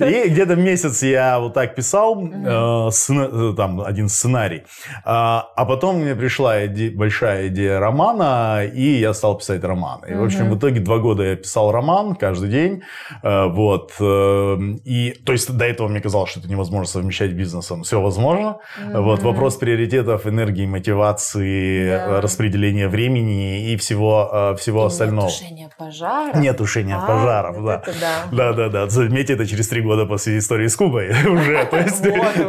[0.00, 4.62] И где-то месяц я вот так писал, э, э, там, один сценарий,
[5.04, 6.56] а, а потом мне пришла
[6.94, 10.00] большая идея романа, романа, и я стал писать роман.
[10.08, 12.82] И, в общем, в итоге два года я писал роман каждый день.
[13.22, 13.92] Э, вот.
[14.00, 17.82] Э, и, то есть, до этого мне казалось, что это невозможно совмещать бизнесом.
[17.82, 18.58] Все возможно.
[18.92, 19.22] Вот.
[19.22, 25.26] Вопрос приоритетов, энергии, мотивации, распределения времени и всего, э, всего и остального.
[25.26, 26.36] Нет тушения пожаров.
[26.36, 27.82] Нет тушения а, пожаров, да.
[28.00, 28.24] да.
[28.32, 28.88] Да, да, да.
[28.88, 31.66] Заметьте, это через три года после истории с Кубой уже.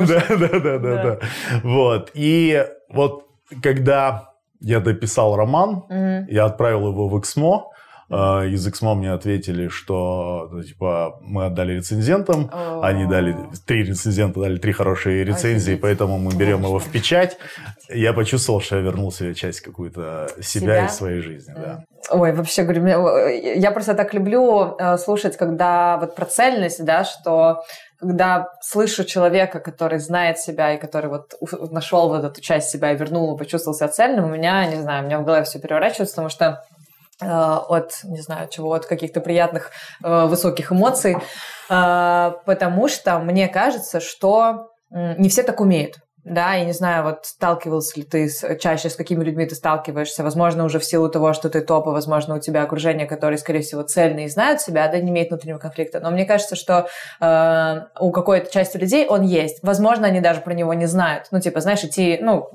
[0.08, 1.20] Да, да, да, да.
[1.64, 2.12] Вот.
[2.14, 3.28] И вот
[3.62, 7.72] когда я дописал роман, mm я отправил его в Эксмо.
[8.10, 12.82] Uh, из Эксмо мне ответили, что ну, типа мы отдали рецензентам, oh.
[12.82, 15.82] они дали три рецензента дали три хорошие рецензии, Офигеть.
[15.82, 17.38] поэтому мы берем его в печать.
[17.90, 20.86] Я почувствовал, что я вернул себе часть какую-то себя, себя?
[20.86, 21.62] из своей жизни, mm.
[21.62, 21.84] да.
[22.10, 27.64] Ой, вообще говорю, я просто так люблю э, слушать, когда вот про цельность, да, что
[28.00, 31.34] когда слышу человека, который знает себя и который вот
[31.72, 35.06] нашел вот эту часть себя и вернул, почувствовал себя цельным, у меня, не знаю, у
[35.08, 36.64] меня в голове все переворачивается, потому что
[37.22, 39.72] э, от, не знаю, чего, от каких-то приятных
[40.04, 41.18] э, высоких эмоций,
[41.70, 45.98] э, потому что мне кажется, что не все так умеют
[46.30, 50.24] да, я не знаю, вот сталкивался ли ты с, чаще, с какими людьми ты сталкиваешься,
[50.24, 53.62] возможно, уже в силу того, что ты топ, и, возможно, у тебя окружение, которое, скорее
[53.62, 56.90] всего, цельные и знают себя, да, не имеет внутреннего конфликта, но мне кажется, что
[57.22, 61.40] э, у какой-то части людей он есть, возможно, они даже про него не знают, ну,
[61.40, 62.50] типа, знаешь, идти, ну,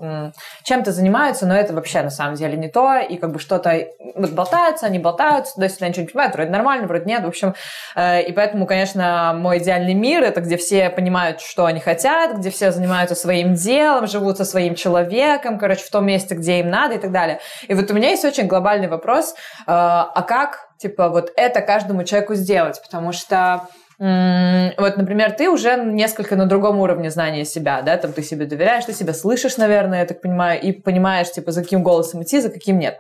[0.65, 4.31] чем-то занимаются, но это вообще, на самом деле, не то, и как бы что-то, вот
[4.33, 7.55] болтаются, они болтаются, туда-сюда ничего не понимают, вроде нормально, вроде нет, в общем,
[7.97, 12.51] э, и поэтому, конечно, мой идеальный мир, это где все понимают, что они хотят, где
[12.51, 16.95] все занимаются своим делом, живут со своим человеком, короче, в том месте, где им надо
[16.95, 17.41] и так далее.
[17.69, 19.35] И вот у меня есть очень глобальный вопрос, э,
[19.67, 22.81] а как, типа, вот это каждому человеку сделать?
[22.83, 28.25] Потому что вот, например, ты уже несколько на другом уровне знания себя, да, там ты
[28.25, 32.21] себе доверяешь, ты себя слышишь, наверное, я так понимаю, и понимаешь, типа, за каким голосом
[32.25, 32.99] идти, за каким нет.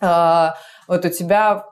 [0.00, 0.54] А,
[0.86, 1.64] вот у тебя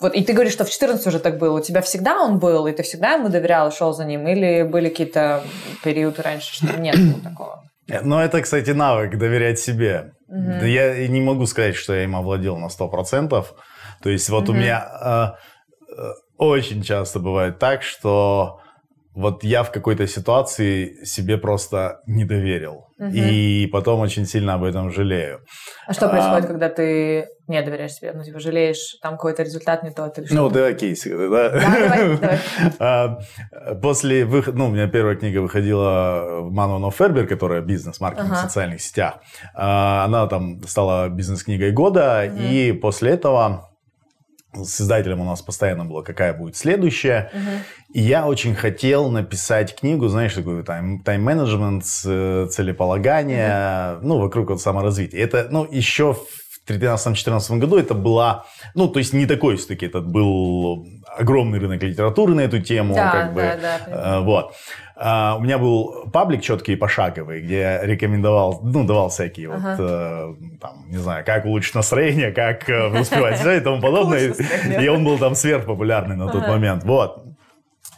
[0.00, 1.58] вот, и ты говоришь, что в 14 уже так было.
[1.58, 4.26] У тебя всегда он был, и ты всегда ему доверял шел за ним?
[4.26, 5.42] Или были какие-то
[5.84, 7.69] периоды раньше, что нет такого?
[8.02, 10.12] Ну, это, кстати, навык доверять себе.
[10.28, 10.64] Угу.
[10.64, 13.46] Я не могу сказать, что я им овладел на 100%.
[14.02, 14.52] То есть вот угу.
[14.52, 15.36] у меня
[15.90, 18.60] э, э, очень часто бывает так, что
[19.14, 22.86] вот я в какой-то ситуации себе просто не доверил.
[22.98, 23.10] Угу.
[23.12, 25.40] И потом очень сильно об этом жалею.
[25.86, 28.12] А что происходит, а, когда ты не доверяешь себе?
[28.12, 30.34] Ну, типа, жалеешь, там какой-то результат не тот или что?
[30.34, 31.02] Ну, да, кейс.
[31.04, 32.38] Да, да давай, давай.
[32.78, 33.18] А,
[33.82, 38.36] после выхода, ну, у меня первая книга выходила в Мануно Фербер, которая бизнес-маркетинг ага.
[38.36, 39.20] в социальных сетях.
[39.54, 42.42] А, она там стала бизнес-книгой года, угу.
[42.42, 43.70] и после этого
[44.52, 47.30] с издателем у нас постоянно было, какая будет следующая.
[47.32, 47.79] Угу.
[47.92, 54.06] И я очень хотел написать книгу, знаешь, такую тайм, тайм-менеджмент, целеполагание, угу.
[54.06, 55.20] ну, вокруг вот саморазвития.
[55.20, 56.26] Это, ну, еще в
[56.68, 60.86] 2013-2014 году это была, ну, то есть не такой все-таки, это был
[61.18, 64.54] огромный рынок литературы на эту тему, да, как бы, да, да, э, вот.
[65.02, 69.70] Uh, у меня был паблик четкий и пошаговый, где я рекомендовал, ну, давал всякие ага.
[69.70, 74.34] вот, uh, там, не знаю, как улучшить настроение, как uh, успевать и тому подобное.
[74.78, 76.84] И он был там сверхпопулярный на тот момент.
[76.84, 77.29] Вот.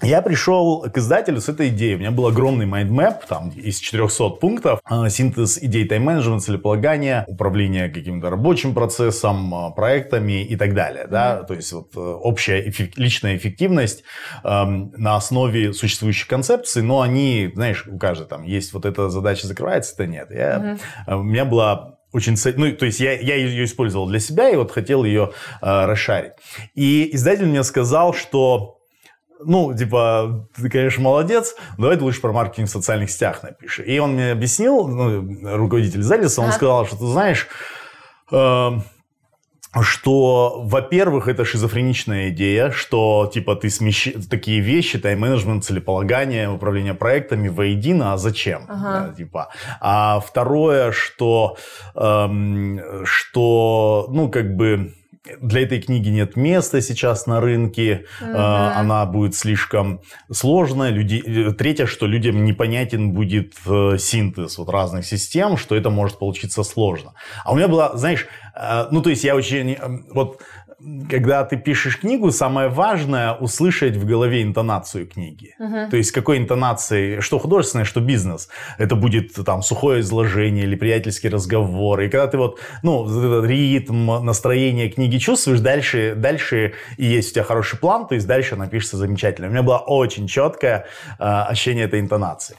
[0.03, 1.95] Я пришел к издателю с этой идеей.
[1.95, 4.81] У меня был огромный mind map, там, из 400 пунктов.
[4.85, 11.07] А, синтез идей тайм-менеджмента, целеполагания, управление каким-то рабочим процессом, а, проектами и так далее.
[11.09, 11.39] Да?
[11.39, 11.47] Mm-hmm.
[11.47, 14.03] То есть, вот, э, общая эффект, личная эффективность
[14.43, 19.47] э, на основе существующих концепций, но они, знаешь, у каждого там есть вот эта задача
[19.47, 20.29] закрывается, это нет.
[20.31, 21.15] Я, mm-hmm.
[21.21, 24.73] У меня была очень, ну, то есть я, я ее использовал для себя и вот
[24.73, 26.33] хотел ее э, расшарить.
[26.75, 28.82] И издатель мне сказал, что
[29.45, 33.85] ну, типа, ты, конечно, молодец, давай ты лучше про маркетинг в социальных сетях напиши.
[33.85, 36.57] И он мне объяснил, ну, руководитель Залиса, он ага.
[36.57, 37.49] сказал, что ты знаешь,
[38.31, 38.71] э,
[39.81, 47.49] что, во-первых, это шизофреничная идея, что, типа, ты смещаешь такие вещи, тайм-менеджмент, целеполагание, управление проектами
[47.49, 48.67] воедино, а зачем?
[48.69, 49.09] Ага.
[49.09, 49.49] Да, типа.
[49.81, 51.57] А второе, что,
[51.95, 54.93] эм, что, ну, как бы
[55.41, 58.37] для этой книги нет места сейчас на рынке, угу.
[58.37, 60.91] она будет слишком сложная.
[60.91, 61.23] Люди...
[61.25, 66.65] Э, третье, что людям непонятен будет э, синтез вот разных систем, что это может получиться
[66.65, 67.15] сложно.
[67.45, 69.77] А у меня была, знаешь, э, ну то есть я очень,
[70.11, 70.41] вот
[71.11, 75.55] когда ты пишешь книгу, самое важное услышать в голове интонацию книги.
[75.61, 75.91] Uh-huh.
[75.91, 78.49] То есть какой интонацией, что художественное, что бизнес.
[78.79, 82.01] Это будет там сухое изложение или приятельский разговор.
[82.01, 87.35] И когда ты вот, ну, этот ритм, настроение книги чувствуешь, дальше, дальше и есть у
[87.35, 89.49] тебя хороший план, то есть дальше напишется замечательно.
[89.49, 90.87] У меня было очень четкое
[91.19, 92.57] э, ощущение этой интонации.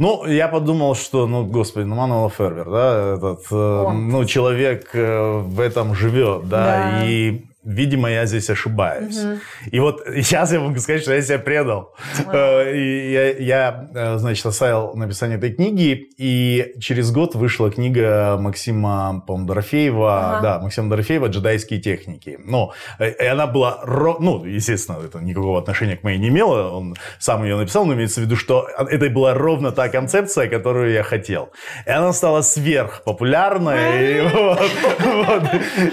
[0.00, 5.40] Ну, я подумал, что, ну, господи, ну, Мануэл Фербер, да, этот, э, ну, человек э,
[5.40, 7.06] в этом живет, да, да.
[7.06, 9.18] и видимо, я здесь ошибаюсь.
[9.18, 9.38] Угу.
[9.70, 11.94] И вот сейчас я могу сказать, что я себя предал.
[12.18, 12.74] Wow.
[12.74, 19.22] И я, я, э, значит, оставил написание этой книги, и через год вышла книга Максима,
[19.26, 20.42] по-моему, Дорофеева, ага.
[20.42, 22.38] да, Максима Дорофеева «Джедайские техники».
[22.42, 23.84] Ну, э, и она была,
[24.20, 28.20] ну, естественно, это никакого отношения к моей не имела, он сам ее написал, но имеется
[28.20, 31.50] в виду, что это была ровно та концепция, которую я хотел.
[31.86, 35.42] И она стала сверхпопулярной, и вот, вот,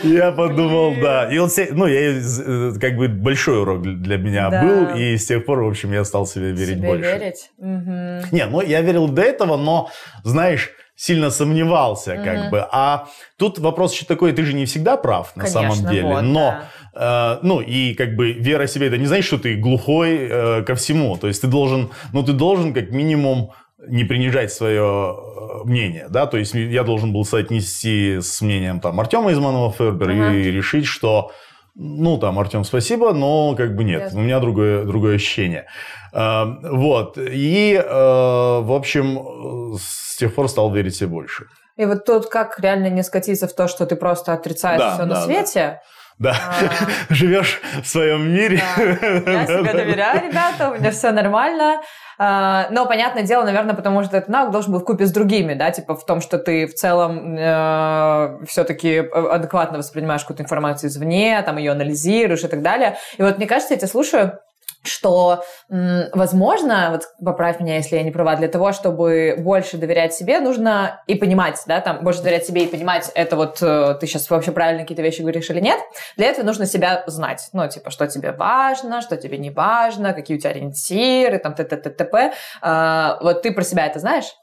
[0.03, 1.27] я подумал, да.
[1.31, 4.61] И он ну, я, как бы большой урок для меня да.
[4.63, 7.17] был, и с тех пор, в общем, я стал себе верить себе больше.
[7.17, 7.51] верить?
[7.57, 8.35] Угу.
[8.35, 9.89] Не, ну, я верил до этого, но,
[10.23, 12.23] знаешь, сильно сомневался, угу.
[12.23, 12.67] как бы.
[12.71, 13.07] А
[13.37, 16.07] тут вопрос еще такой, ты же не всегда прав, на Конечно, самом деле.
[16.07, 16.55] Вот, но,
[16.93, 17.39] да.
[17.39, 20.63] э, ну, и как бы вера в себя, это не значит, что ты глухой э,
[20.63, 21.15] ко всему.
[21.17, 23.51] То есть ты должен, ну, ты должен как минимум
[23.87, 28.99] не принижать свое э, мнение, да, то есть я должен был соотнести с мнением там
[28.99, 31.31] Артема Изманова Фербер uh и решить, что
[31.79, 34.19] ну, там, Артем, спасибо, но как бы нет, Ясно.
[34.19, 35.67] у меня другое, другое ощущение.
[36.11, 41.45] А, вот, и, а, в общем, с тех пор стал верить себе больше.
[41.75, 45.03] И вот тут как реально не скатиться в то, что ты просто отрицаешь да, все
[45.03, 45.53] да, на свете?
[45.53, 45.81] Да,
[46.23, 47.13] а...
[47.13, 48.61] живешь в своем мире.
[48.77, 49.31] Да.
[49.31, 51.81] Я себе доверяю, ребята, у меня все нормально.
[52.19, 55.53] А, но, понятное дело, наверное, потому что этот навык должен был в купе с другими,
[55.53, 61.39] да, типа в том, что ты в целом э, все-таки адекватно воспринимаешь какую-то информацию извне,
[61.43, 62.97] там ее анализируешь и так далее.
[63.17, 64.39] И вот мне кажется, я тебя слушаю,
[64.87, 70.39] что, возможно, вот поправь меня, если я не права, для того, чтобы больше доверять себе,
[70.39, 74.29] нужно и понимать, да, там, больше доверять себе и понимать, это вот э, ты сейчас
[74.29, 75.79] вообще правильно какие-то вещи говоришь или нет,
[76.15, 80.37] для этого нужно себя знать, ну, типа, что тебе важно, что тебе не важно, какие
[80.37, 82.33] у тебя ориентиры, там, т.т.т.т.п.
[82.61, 84.33] А, вот ты про себя это знаешь?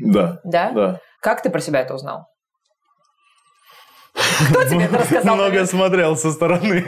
[0.00, 0.40] Да.
[0.44, 0.70] Да?
[0.72, 1.00] Да.
[1.20, 2.26] Как ты про себя это узнал?
[4.50, 5.34] Кто тебе это рассказал?
[5.34, 6.84] Много смотрел со стороны.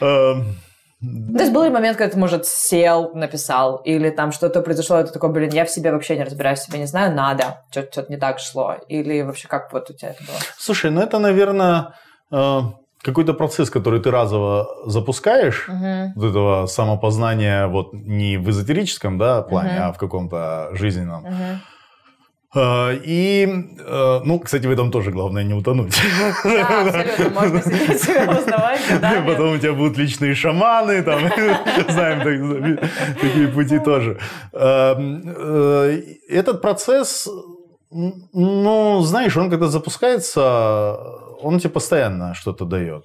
[1.36, 5.04] То есть был ли момент, когда ты, может, сел, написал, или там что-то произошло, и
[5.04, 8.16] ты такой, блин, я в себе вообще не разбираюсь, себе не знаю, надо, что-то не
[8.16, 10.36] так шло, или вообще как вот у тебя это было?
[10.56, 11.94] Слушай, ну это, наверное,
[12.30, 12.60] э,
[13.02, 16.12] какой-то процесс, который ты разово запускаешь, угу.
[16.16, 19.84] вот этого самопознания вот не в эзотерическом да, плане, угу.
[19.84, 21.24] а в каком-то жизненном.
[21.24, 21.60] Угу
[22.56, 25.96] и, э, ну, кстати, в этом тоже главное не утонуть.
[26.44, 28.80] Да, абсолютно, можно себя узнавать.
[29.26, 31.20] Потом у тебя будут личные шаманы, там,
[31.88, 32.20] знаем
[33.20, 34.18] такие пути тоже.
[34.52, 37.28] А, э, этот процесс
[37.90, 40.96] Ну, знаешь, он когда запускается,
[41.40, 43.04] он тебе постоянно что-то дает.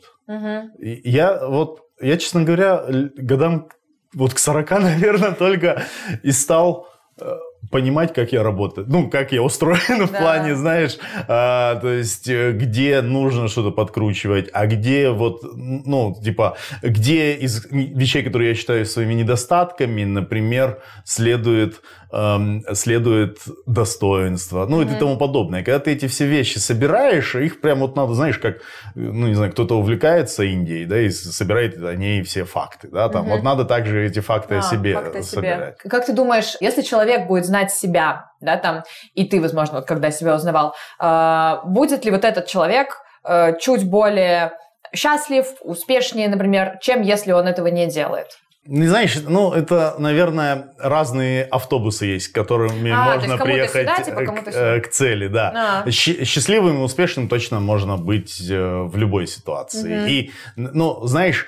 [0.80, 2.86] Я вот, я, честно говоря,
[3.18, 3.68] годам
[4.14, 5.84] вот к 40, наверное, только
[6.24, 6.88] и стал
[7.20, 7.32] э,
[7.72, 8.88] понимать, как я работаю.
[8.90, 10.20] Ну, как я устроен в Да.
[10.20, 16.58] плане, знаешь, а, то есть, э, где нужно что-то подкручивать, а где вот, ну, типа,
[16.82, 24.86] где из вещей, которые я считаю своими недостатками, например, следует, эм, следует достоинство, ну, и
[24.86, 24.98] Мгм.
[24.98, 25.64] тому подобное.
[25.64, 28.58] Когда ты эти все вещи собираешь, их прям вот надо, знаешь, как,
[28.96, 33.26] ну, не знаю, кто-то увлекается Индией, да, и собирает о ней все факты, да, там,
[33.26, 33.36] Мгм.
[33.36, 35.52] вот надо также эти факты о А, себе факты о себе.
[35.52, 35.78] собирать.
[35.80, 40.12] Как ты думаешь, если человек будет знать себя, да, там, и ты, возможно, вот когда
[40.12, 44.54] себя узнавал, а, будет ли вот этот человек а, чуть более
[44.96, 48.28] счастлив, успешнее, например, чем если он этого не делает?
[48.72, 54.26] Не знаешь, ну, это, наверное, разные автобусы есть, которыми А, можно приехать сюда, типа, э,
[54.26, 55.84] кому-то к, э, к цели, да.
[55.86, 55.90] А.
[55.92, 59.98] Щ- Счастливым и успешным точно можно быть э, в любой ситуации.
[59.98, 60.08] Мгм.
[60.08, 61.48] И, ну, знаешь,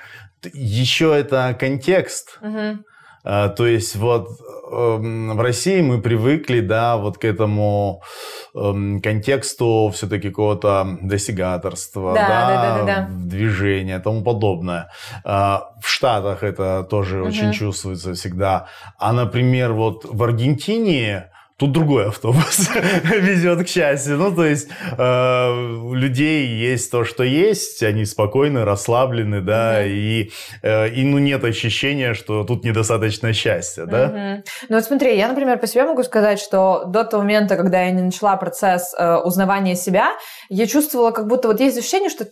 [0.52, 2.38] еще это контекст.
[2.40, 2.84] Мгм.
[3.24, 4.28] А, То есть вот
[4.72, 8.02] эм, в России мы привыкли, да, вот к этому
[8.54, 13.08] эм, контексту все-таки какого-то достигаторства, Да, да, да, да, да.
[13.10, 14.90] движения и тому подобное.
[15.24, 17.28] А, В Штатах это тоже Мгм.
[17.28, 18.66] очень чувствуется всегда.
[18.98, 22.68] А, например, вот в Аргентине Тут другой автобус
[23.04, 24.16] везет к счастью.
[24.16, 29.90] Ну, то есть э, у людей есть то, что есть, они спокойны, расслаблены, да, Мгм.
[29.90, 30.30] и,
[30.62, 34.08] э, и ну, нет ощущения, что тут недостаточно счастья, да.
[34.08, 34.44] Мгм.
[34.68, 37.90] Ну вот смотри, я, например, по себе могу сказать, что до того момента, когда я
[37.90, 40.10] не начала процесс э, узнавания себя,
[40.48, 42.26] я чувствовала, как будто вот есть ощущение, что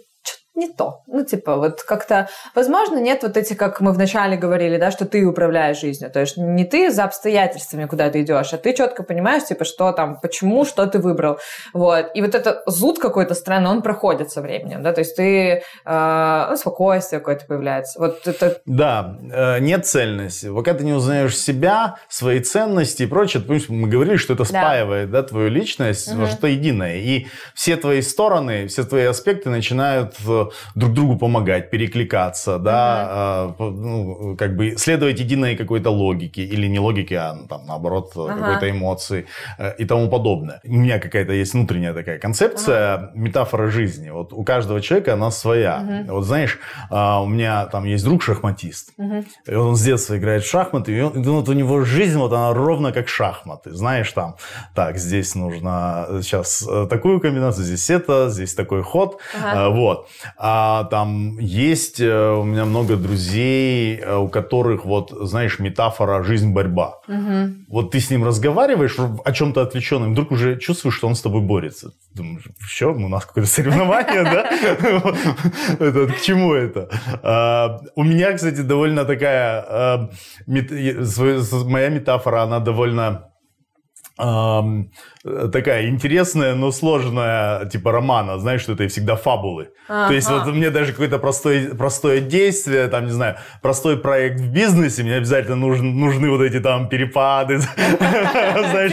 [0.61, 1.03] не то.
[1.07, 5.25] Ну, типа, вот как-то, возможно, нет вот этих, как мы вначале говорили, да, что ты
[5.25, 6.11] управляешь жизнью.
[6.11, 9.92] То есть не ты за обстоятельствами куда ты идешь, а ты четко понимаешь, типа, что
[9.92, 11.38] там, почему, что ты выбрал.
[11.73, 12.11] Вот.
[12.14, 16.46] И вот этот зуд какой-то странный, он проходит со временем, да, то есть ты, э,
[16.51, 17.99] ну, спокойствие какое-то появляется.
[17.99, 20.53] Вот это Да, э, нет цельности.
[20.55, 25.11] Пока ты не узнаешь себя, свои ценности и прочее, помнишь, мы говорили, что это спаивает
[25.11, 26.96] да, твою личность во что-то единое.
[26.96, 33.52] И все твои стороны, все твои аспекты начинают э, друг другу помогать, перекликаться, да, э,
[33.58, 38.12] по- ну, как бы следовать единой какой-то логике, или не логике, а ну, там, наоборот,
[38.16, 38.34] Ага.
[38.38, 39.26] какой-то эмоции
[39.58, 40.60] э, и тому подобное.
[40.64, 44.10] У меня какая-то есть внутренняя такая концепция, метафора жизни.
[44.10, 45.78] Вот у каждого человека она своя.
[45.78, 46.06] Мгм.
[46.14, 46.58] Вот знаешь,
[46.90, 49.24] а, у меня там есть друг шахматист, мгм.
[49.46, 52.32] и он с детства играет в шахматы, и, он, и вот у него жизнь, вот
[52.32, 53.70] она ровно как шахматы.
[53.72, 54.36] Знаешь, там,
[54.74, 59.18] так, здесь нужно сейчас э, такую комбинацию, здесь это, здесь такой ход.
[59.38, 59.66] Ага.
[59.66, 60.08] Э, Вот.
[60.42, 67.00] А там есть э, у меня много друзей, э, у которых, вот, знаешь, метафора «жизнь-борьба».
[67.09, 67.66] Мгм.
[67.68, 71.42] Вот ты с ним разговариваешь о чем-то отвлеченном, вдруг уже чувствуешь, что он с тобой
[71.42, 71.90] борется.
[72.14, 74.50] Думаешь, что, у нас какое-то соревнование, да?
[75.79, 76.88] Это К чему это?
[77.22, 80.09] А, У меня, кстати, довольно такая...
[80.46, 83.26] с- Моя метафора, она довольно
[85.22, 89.68] такая интересная, но сложная, типа романа, знаешь, что это всегда фабулы.
[89.87, 90.44] То есть Ага.
[90.46, 95.16] вот мне даже какое-то простое, простое действие, там, не знаю, простой проект в бизнесе, мне
[95.16, 97.59] обязательно нужен, нужны вот эти там перепады,
[98.00, 98.92] знаешь,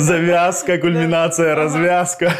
[0.00, 1.62] завязка, кульминация, Ага.
[1.62, 2.32] развязка.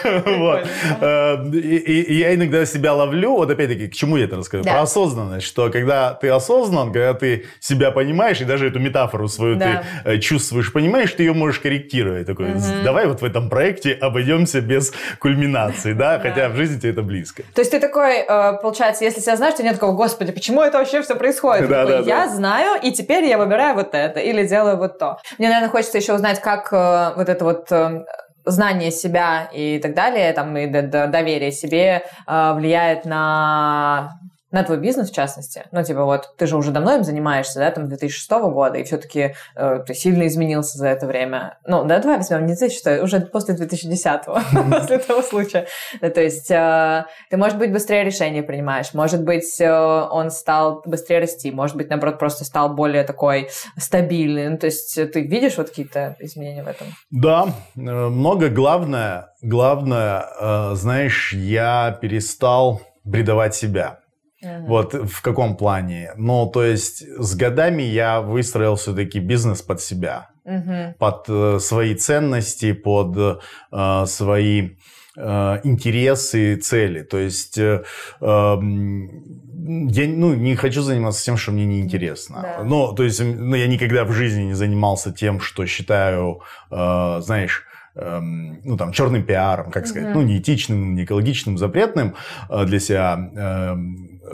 [1.01, 4.65] Э, И и я иногда себя ловлю, вот опять-таки, к чему я это расскажу?
[4.65, 4.73] Да.
[4.73, 9.59] Про осознанность, что когда ты осознан, когда ты себя понимаешь, и даже эту метафору свою
[9.59, 12.27] ты э, чувствуешь, понимаешь, ты ее можешь корректировать.
[12.27, 12.47] Такой.
[12.83, 17.43] Давай вот в этом проекте обойдемся без кульминации, да, хотя в жизни тебе это близко.
[17.55, 20.79] То есть ты такой, э, получается, если себя знаешь, то нет такого, господи, почему это
[20.79, 21.65] вообще все происходит?
[21.65, 22.35] Ты Да, такой, да, я да.
[22.35, 25.19] знаю, и теперь я выбираю вот это, или делаю вот то.
[25.39, 28.05] Мне, наверное, хочется еще узнать, как э, вот это вот э,
[28.45, 34.11] знание себя и так далее, там, и доверие себе влияет на
[34.55, 35.65] на твой бизнес, в частности.
[35.73, 39.35] Ну, типа, вот, ты же уже давно им занимаешься, да, там, 2006 года, и все-таки
[39.57, 41.59] э, ты сильно изменился за это время.
[41.67, 44.21] Ну, да, давай возьмем не 2006, уже после 2010
[44.71, 45.67] после того случая.
[46.01, 51.19] То есть э, ты, может быть, быстрее решения принимаешь, может быть, э, он стал быстрее
[51.19, 54.51] расти, может быть, наоборот, просто стал более такой стабильный.
[54.51, 56.87] Ну, то есть ты видишь вот какие-то изменения в этом?
[57.11, 58.51] Да, э, много.
[58.51, 63.99] Главное, главное, знаешь, я перестал бредовать себя.
[64.45, 64.67] Мгм.
[64.67, 66.13] Вот в каком плане?
[66.17, 70.95] Ну, то есть с годами я выстроил все-таки бизнес под себя, Мгм.
[70.99, 73.41] под э, свои ценности, под
[73.73, 74.71] э, свои
[75.17, 77.03] э, интересы цели.
[77.03, 77.83] То есть э,
[78.21, 82.43] эм, я ну, не хочу заниматься тем, что мне неинтересно.
[82.43, 82.65] Да.
[82.65, 87.65] Ну, то есть ну, я никогда в жизни не занимался тем, что считаю, э, знаешь,
[87.95, 90.15] эм, ну, там, черным пиаром, как сказать, mm-hmm.
[90.15, 92.15] ну, неэтичным, не экологичным, запретным
[92.51, 93.77] э, для себя.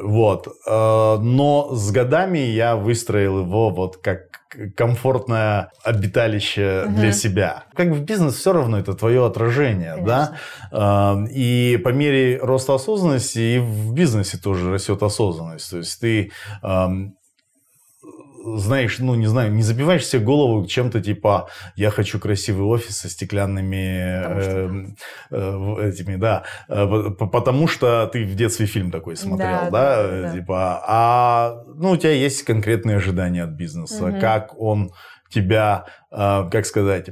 [0.02, 0.48] Вот.
[0.66, 4.30] Э, но с годами я выстроил его вот как
[4.76, 6.96] комфортное обиталище угу.
[6.96, 7.64] для себя.
[7.74, 10.36] Как в бизнес все равно это твое отражение, Конечно.
[10.72, 11.24] да.
[11.30, 15.70] И по мере роста осознанности и в бизнесе тоже растет осознанность.
[15.70, 16.32] То есть ты
[18.42, 23.08] знаешь, ну, не знаю, не забиваешь себе голову чем-то типа «я хочу красивый офис со
[23.08, 24.86] стеклянными э,
[25.30, 30.22] э, этими, да», э, потому что ты в детстве фильм такой смотрел, да, да, да,
[30.22, 30.32] да.
[30.32, 34.20] типа, а, ну, у тебя есть конкретные ожидания от бизнеса, угу.
[34.20, 34.92] как он
[35.30, 37.10] тебя, э, как сказать,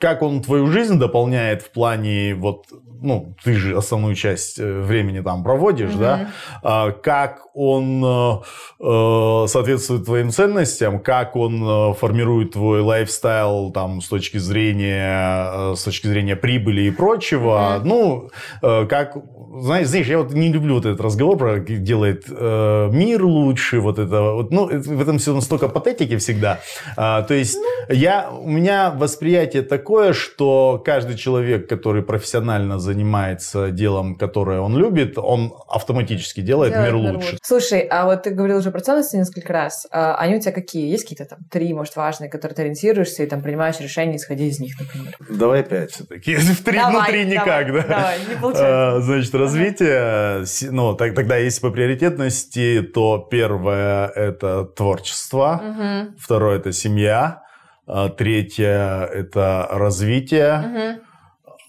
[0.00, 2.66] как он твою жизнь дополняет в плане вот
[3.02, 5.98] ну, ты же основную часть э, времени там проводишь, mm-hmm.
[5.98, 6.30] да,
[6.62, 8.32] а, как он э,
[8.80, 16.06] э, соответствует твоим ценностям, как он формирует твой лайфстайл там с точки зрения, с точки
[16.06, 17.82] зрения прибыли и прочего, mm-hmm.
[17.84, 18.30] ну,
[18.60, 19.16] как
[19.58, 23.98] знаешь, знаешь, я вот не люблю вот этот разговор про делает э, мир лучше, вот
[23.98, 26.60] это, вот, ну, в этом все настолько патетики всегда.
[26.96, 27.94] А, то есть ну...
[27.94, 35.18] я, у меня восприятие такое, что каждый человек, который профессионально занимается делом, которое он любит,
[35.18, 37.38] он автоматически делает, делает мир лучше.
[37.42, 39.86] Слушай, а вот ты говорил уже про ценности несколько раз.
[39.90, 40.88] А они у тебя какие?
[40.88, 44.60] Есть какие-то там три, может, важные, которые ты ориентируешься и там принимаешь решения, исходя из
[44.60, 45.16] них, например?
[45.28, 46.36] Давай пять все-таки.
[46.36, 47.88] В три, ну три никак, давай, да?
[47.88, 48.96] Давай, не получается.
[48.96, 56.16] А, значит, развития, ну, так, тогда если по приоритетности, то первое– это творчество, угу.
[56.18, 57.42] второе– это семья,
[57.86, 61.00] а, третье– это развитие,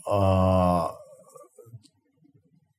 [0.05, 0.97] угу.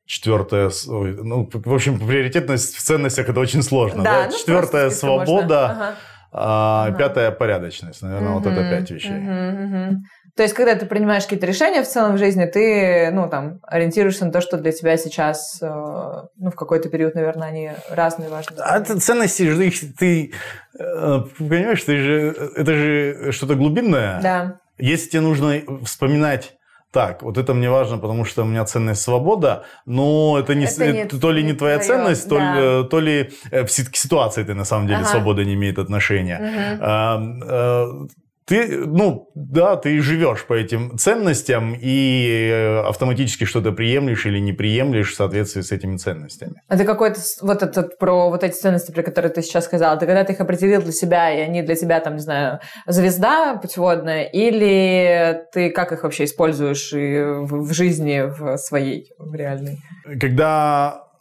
[0.04, 4.04] Четвертое, ну, в общем, приоритетность в ценностях это очень сложно.
[4.04, 4.28] Да, да?
[4.30, 5.94] Ну, Четвертое свобода, ага.
[6.32, 6.98] а, ага.
[6.98, 8.02] пятое порядочность.
[8.02, 9.16] Наверное, угу, вот это пять вещей.
[9.16, 10.02] Угу, угу.
[10.34, 14.24] То есть, когда ты принимаешь какие-то решения в целом в жизни, ты, ну, там, ориентируешься
[14.24, 18.62] на то, что для тебя сейчас, э, ну, в какой-то период, наверное, они разные, важные.
[18.62, 20.32] А это ценности же, ты,
[20.78, 24.22] э, понимаешь, ты же, это же что-то глубинное.
[24.22, 24.56] Да.
[24.78, 26.54] Если тебе нужно вспоминать
[26.92, 30.92] так, вот это мне важно, потому что у меня ценность свобода, но это, не, это
[30.92, 32.36] не, то ли не твоя твое, ценность, да.
[32.36, 35.08] то, ли, то ли э, в ситуации ты на самом деле ага.
[35.08, 36.38] свобода не имеет отношения.
[36.38, 36.84] Угу.
[36.84, 38.06] А, а,
[38.44, 44.52] ты, ну, да, ты живешь по этим ценностям и э, автоматически что-то приемлешь или не
[44.52, 46.54] приемлешь в соответствии с этими ценностями.
[46.68, 50.06] А ты какой-то, вот этот, про вот эти ценности, про которые ты сейчас сказал, ты
[50.06, 54.24] когда ты их определил для себя, и они для тебя, там, не знаю, звезда путеводная,
[54.24, 59.78] или ты как их вообще используешь и в, в жизни в своей, в реальной?
[60.20, 61.11] Когда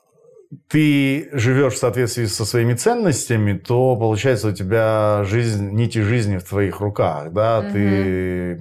[0.68, 6.44] ты живешь в соответствии со своими ценностями, то получается у тебя жизнь, нити жизни в
[6.44, 7.72] твоих руках, да, угу.
[7.72, 8.58] ты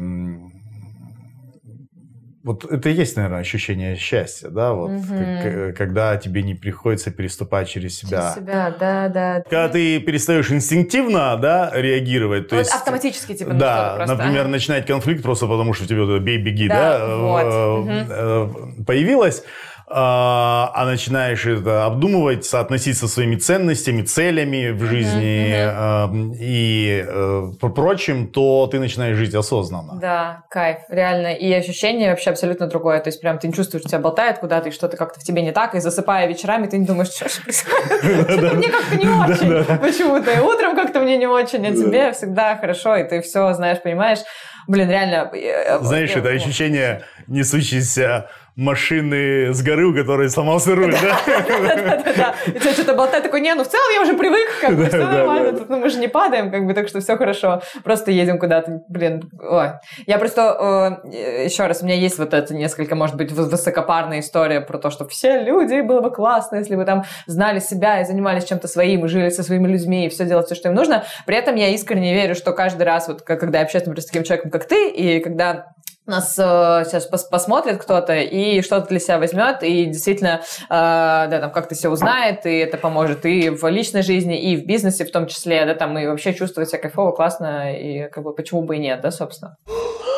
[2.43, 5.15] вот это и есть, наверное, ощущение счастья, да, вот, угу.
[5.43, 8.33] как, когда тебе не приходится переступать через себя.
[8.35, 9.43] Через себя, да, да.
[9.43, 12.75] Когда ты перестаешь инстинктивно, да, реагировать, то вот есть...
[12.75, 18.55] автоматически, типа, Да, просто, например, начинать конфликт просто потому, что тебе бей-беги, да, да вот.
[18.65, 18.85] угу.
[18.85, 19.45] появилось,
[19.93, 26.37] а, а начинаешь это обдумывать, соотносить со своими ценностями, целями в жизни mm-hmm.
[26.39, 29.99] и э, прочим, то ты начинаешь жить осознанно.
[30.01, 31.35] Да, кайф, реально.
[31.35, 33.01] И ощущение вообще абсолютно другое.
[33.01, 35.43] То есть прям ты не чувствуешь, что тебя болтает куда-то, и что-то как-то в тебе
[35.43, 38.55] не так, и засыпая вечерами, ты не думаешь, что же происходит.
[38.55, 40.31] Мне как-то не очень почему-то.
[40.31, 44.21] И утром как-то мне не очень, а тебе всегда хорошо, и ты все знаешь, понимаешь.
[44.69, 45.31] Блин, реально.
[45.35, 51.19] Э, Знаешь, это ощущение несущейся машины с горы, у которой сломался руль, да?
[51.27, 52.35] Да-да-да.
[52.47, 55.67] И что-то болтает, такой, не, ну в целом я уже привык, как бы все нормально,
[55.69, 57.63] ну мы же не падаем, как бы, так что все хорошо.
[57.85, 59.71] Просто едем куда-то, блин, ой.
[60.07, 64.61] Я просто, э, еще раз, у меня есть вот это несколько, может быть, высокопарная история
[64.61, 68.45] про то, что все люди, было бы классно, если бы там знали себя и занимались
[68.45, 71.05] чем-то своим, и жили со своими людьми, и все делать все, что им нужно.
[71.27, 74.25] При этом я искренне верю, что каждый раз, вот когда я общаюсь, например, с таким
[74.25, 75.73] человеком, как ты, и когда
[76.11, 81.39] нас э, сейчас пос посмотрит кто-то и что-то для себя возьмет, и действительно, э, да,
[81.41, 85.13] там как-то все узнает, и это поможет и в личной жизни, и в бизнесе в
[85.13, 88.77] том числе, да, там, и вообще чувствовать себя кайфово, классно, и как бы почему бы
[88.77, 89.57] и нет, да, собственно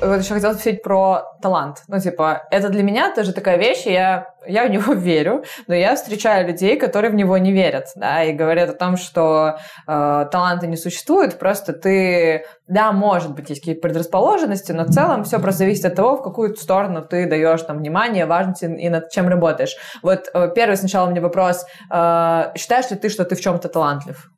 [0.00, 1.82] вот еще хотела спросить про талант.
[1.88, 5.74] Ну, типа, это для меня тоже такая вещь, и я, я в него верю, но
[5.74, 10.26] я встречаю людей, которые в него не верят, да, и говорят о том, что э,
[10.30, 15.38] таланта не существует, просто ты, да, может быть, есть какие-то предрасположенности, но в целом все
[15.38, 19.28] просто зависит от того, в какую сторону ты даешь там внимание, важность и над чем
[19.28, 19.76] работаешь.
[20.02, 24.28] Вот э, первый сначала мне вопрос, э, считаешь ли ты, что ты в чем-то талантлив?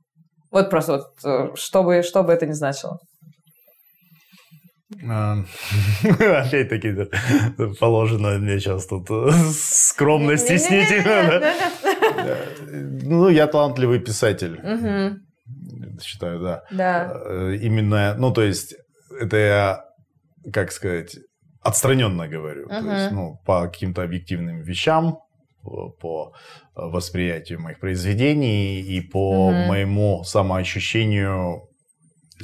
[0.51, 2.99] Вот просто вот, э, что бы, что бы это ни значило.
[6.03, 6.95] Опять-таки
[7.81, 9.09] положено мне сейчас тут
[9.55, 11.43] скромность стеснительно.
[13.05, 14.59] Ну, я талантливый писатель.
[16.01, 16.63] Считаю, да.
[16.71, 17.13] Да.
[17.27, 18.75] Э, именно, ну, то есть,
[19.21, 19.85] это я,
[20.53, 21.17] как сказать,
[21.61, 22.69] отстраненно говорю.
[22.69, 25.19] То есть, ну, по каким-то объективным вещам,
[25.63, 26.33] по
[26.75, 31.69] восприятию моих произведений и по моему самоощущению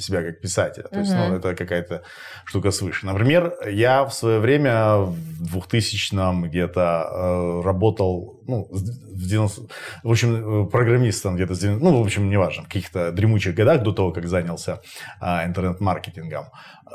[0.01, 0.87] себя как писателя.
[0.87, 2.03] То есть, ну, это какая-то
[2.45, 3.05] штука свыше.
[3.05, 9.61] Например, я в свое время в 2000-м где-то э, работал, ну, в 90...
[10.03, 14.11] В общем, э, программистом где-то, ну, в общем, неважно, в каких-то дремучих годах до того,
[14.11, 14.81] как занялся
[15.21, 16.45] э, интернет-маркетингом.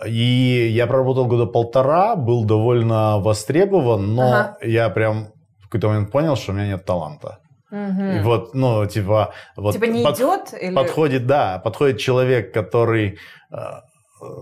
[0.07, 4.57] И я проработал года полтора, был довольно востребован, но ага.
[4.62, 5.28] я прям
[5.61, 7.38] в какой-то момент понял, что у меня нет таланта.
[7.74, 8.02] Угу.
[8.02, 9.34] И вот, ну, типа...
[9.56, 10.54] Вот типа не под, идет?
[10.62, 10.74] Или...
[10.74, 13.18] Подходит, да, подходит человек, который
[13.50, 13.56] э,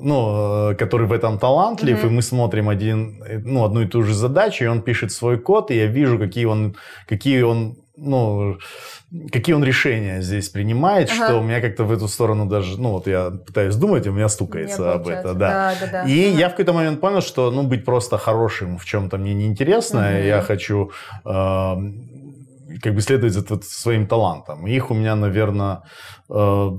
[0.00, 2.08] ну, э, который в этом талантлив, mm-hmm.
[2.08, 5.70] и мы смотрим один, ну, одну и ту же задачу, и он пишет свой код,
[5.70, 6.76] и я вижу, какие он,
[7.08, 8.58] какие он, ну,
[9.32, 11.24] какие он решения здесь принимает, ага.
[11.24, 14.12] что у меня как-то в эту сторону даже, ну, вот я пытаюсь думать, и у
[14.12, 15.48] меня стукается об этом, да.
[15.48, 16.08] да, да, да.
[16.08, 16.38] И ага.
[16.38, 20.26] я в какой-то момент понял, что, ну, быть просто хорошим в чем-то мне неинтересно, mm-hmm.
[20.26, 20.90] я хочу...
[21.24, 21.76] Э,
[22.80, 24.66] как бы следовать за своим талантом.
[24.66, 25.82] Их у меня, наверное,
[26.28, 26.70] э,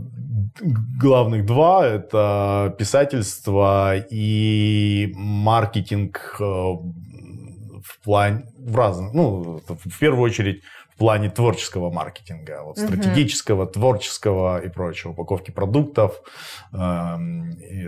[0.99, 1.85] главных два.
[1.85, 10.63] Это писательство и маркетинг э, в плане, в разных, ну, в первую очередь
[11.03, 12.87] плане творческого маркетинга, вот, угу.
[12.87, 16.21] стратегического, творческого и прочего, упаковки продуктов,
[16.71, 17.17] э,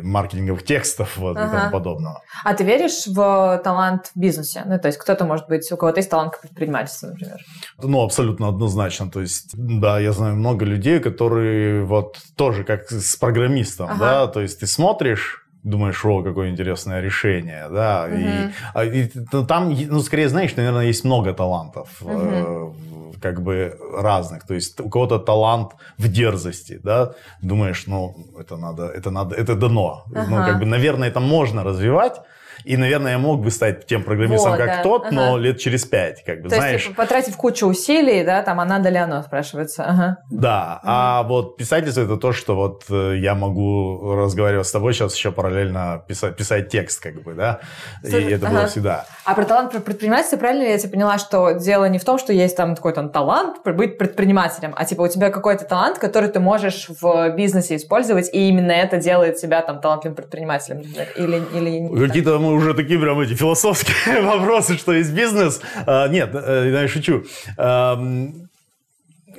[0.04, 1.48] маркетинговых текстов вот, ага.
[1.48, 2.22] и тому подобного.
[2.44, 4.64] А ты веришь в талант в бизнесе?
[4.66, 7.40] Ну, то есть кто-то, может быть, у кого-то есть талант к предпринимательству, например?
[7.82, 9.10] Ну, абсолютно однозначно.
[9.10, 14.00] То есть, да, я знаю много людей, которые вот тоже как с программистом, ага.
[14.00, 18.84] да, то есть ты смотришь думаешь, о, какое интересное решение, да, угу.
[18.84, 22.76] и, и ну, там, ну, скорее, знаешь, наверное, есть много талантов, угу.
[23.22, 28.88] Как бы разных, то есть у кого-то талант в дерзости, да, думаешь, ну, это надо,
[28.88, 30.28] это надо, это дано, ага.
[30.30, 32.22] ну, как бы, наверное, это можно развивать,
[32.66, 34.84] и, наверное, я мог бы стать тем программистом, вот, как да.
[34.84, 35.16] тот, ага.
[35.16, 36.86] но лет через пять, как бы, То знаешь.
[36.86, 39.86] есть, потратив кучу усилий, да, там, а надо ли оно, спрашивается.
[39.86, 40.18] Ага.
[40.32, 41.20] Да, ага.
[41.20, 45.32] а вот писательство это то, что вот э, я могу разговаривать с тобой сейчас еще
[45.32, 47.60] параллельно писать, писать текст, как бы, да,
[48.02, 48.56] Слушай, и это ага.
[48.56, 49.06] было всегда.
[49.26, 52.18] А про талант про предпринимательство, правильно ли я тебе поняла, что дело не в том,
[52.18, 56.30] что есть там такой там талант быть предпринимателем, а типа у тебя какой-то талант, который
[56.30, 60.82] ты можешь в бизнесе использовать, и именно это делает тебя там талантливым предпринимателем,
[61.16, 65.62] или, или Какие-то мы уже такие прям эти философские вопросы, что есть бизнес.
[65.86, 67.24] А, нет, э, я шучу.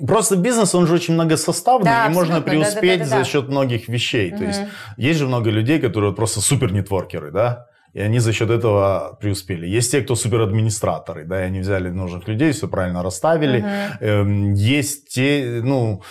[0.06, 3.30] Просто бизнес, он же очень многосоставный, да, и можно преуспеть да, да, да, да, за
[3.30, 4.30] счет многих вещей.
[4.30, 4.38] Угу.
[4.38, 4.60] То есть
[4.98, 9.66] есть же много людей, которые просто супер нетворкеры, да, и они за счет этого преуспели.
[9.66, 13.64] Есть те, кто супер администраторы, да, и они взяли нужных людей, все правильно расставили.
[14.00, 14.54] Угу.
[14.54, 16.02] Есть те, ну,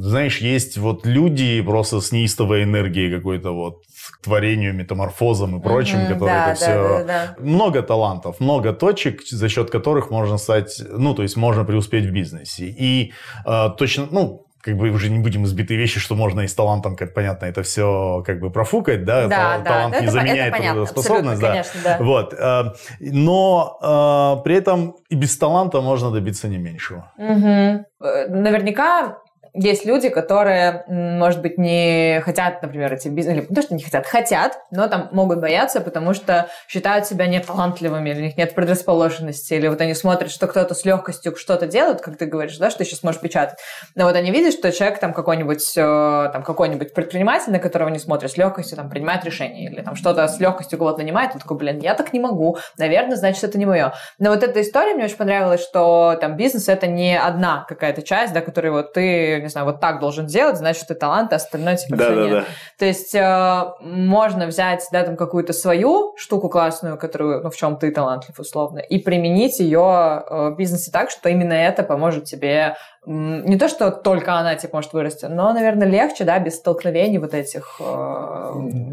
[0.00, 5.98] знаешь, есть вот люди просто с неистовой энергией какой-то вот к творению, метаморфозам и прочим,
[5.98, 6.66] mm-hmm, которые да, это все...
[6.66, 7.36] Да, да, да.
[7.38, 12.10] Много талантов, много точек, за счет которых можно стать, ну, то есть можно преуспеть в
[12.10, 12.66] бизнесе.
[12.66, 13.12] И
[13.44, 16.96] э, точно, ну, как бы уже не будем избитые вещи, что можно и с талантом,
[16.96, 20.72] как понятно, это все как бы профукать, да, да, талант да, не это, заменяет это
[20.72, 21.48] трудоспособность, да.
[21.48, 21.98] Конечно, да.
[22.00, 22.62] Вот, э,
[23.00, 27.12] но э, при этом и без таланта можно добиться не меньшего.
[27.18, 27.84] Угу.
[28.28, 29.18] Наверняка
[29.54, 33.82] есть люди, которые, может быть, не хотят, например, эти бизнес, или не то, что не
[33.82, 38.54] хотят, хотят, но там могут бояться, потому что считают себя неталантливыми, или у них нет
[38.54, 42.70] предрасположенности, или вот они смотрят, что кто-то с легкостью что-то делает, как ты говоришь, да,
[42.70, 43.58] что ты сейчас можешь печатать.
[43.94, 47.98] Но вот они видят, что человек там какой-нибудь, э, там какой-нибудь предприниматель, на которого они
[47.98, 51.56] смотрят с легкостью, там принимает решение, или там что-то с легкостью кого-то нанимает, он такой,
[51.56, 53.94] блин, я так не могу, наверное, значит, это не мое.
[54.18, 58.32] Но вот эта история мне очень понравилась, что там бизнес это не одна какая-то часть,
[58.32, 61.76] да, которую вот ты не знаю, вот так должен делать, значит, ты талант, а остальное
[61.76, 62.30] типа да, да, нет.
[62.30, 62.44] Да.
[62.78, 67.76] То есть э, можно взять, да, там какую-то свою штуку классную, которую, ну, в чем
[67.76, 72.76] ты талантлив условно, и применить ее э, в бизнесе так, что именно это поможет тебе
[73.08, 77.32] не то, что только она типа может вырасти, но, наверное, легче, да, без столкновений вот
[77.32, 77.80] этих.
[77.80, 78.52] Э,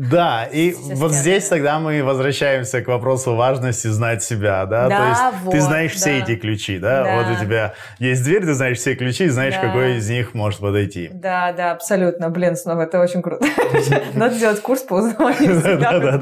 [0.10, 5.10] да, и вот здесь тогда мы возвращаемся к вопросу важности знать себя, да, да то
[5.10, 5.98] есть вот, ты знаешь да.
[5.98, 7.04] все эти ключи, да?
[7.04, 9.62] да, вот у тебя есть дверь, ты знаешь все ключи, знаешь, да.
[9.62, 11.10] какой из них может подойти.
[11.12, 13.46] Да, да, абсолютно, блин, снова это очень круто.
[14.14, 15.78] Надо сделать курс по узнаванию себя.
[15.78, 16.18] Да, да,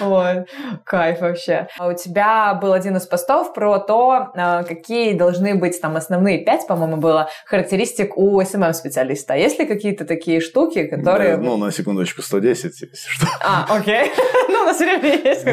[0.00, 0.44] да.
[0.84, 1.68] Кайф вообще.
[1.78, 6.38] А у тебя был один из постов про то, э, какие должны быть там основные
[6.38, 9.34] пять, по-моему, по-моему, было, характеристик у SMM-специалиста.
[9.34, 11.36] Есть ли какие-то такие штуки, которые...
[11.36, 13.26] Ну, на секундочку, 110, если что.
[13.42, 14.10] А, окей.
[14.46, 15.46] Ну, у нас время есть.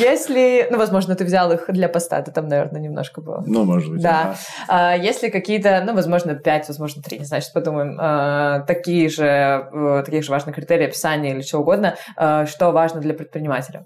[0.00, 0.66] Если...
[0.70, 3.44] Ну, возможно, ты взял их для поста, это там, наверное, немножко было.
[3.46, 4.02] Ну, может быть.
[4.02, 4.36] Да.
[4.68, 9.24] А, если какие-то, ну, возможно, 5, возможно, 3, не знаю, сейчас подумаем, а, такие же,
[9.24, 13.84] э, такие же важные критерии описания или чего угодно, а, что важно для предпринимателя?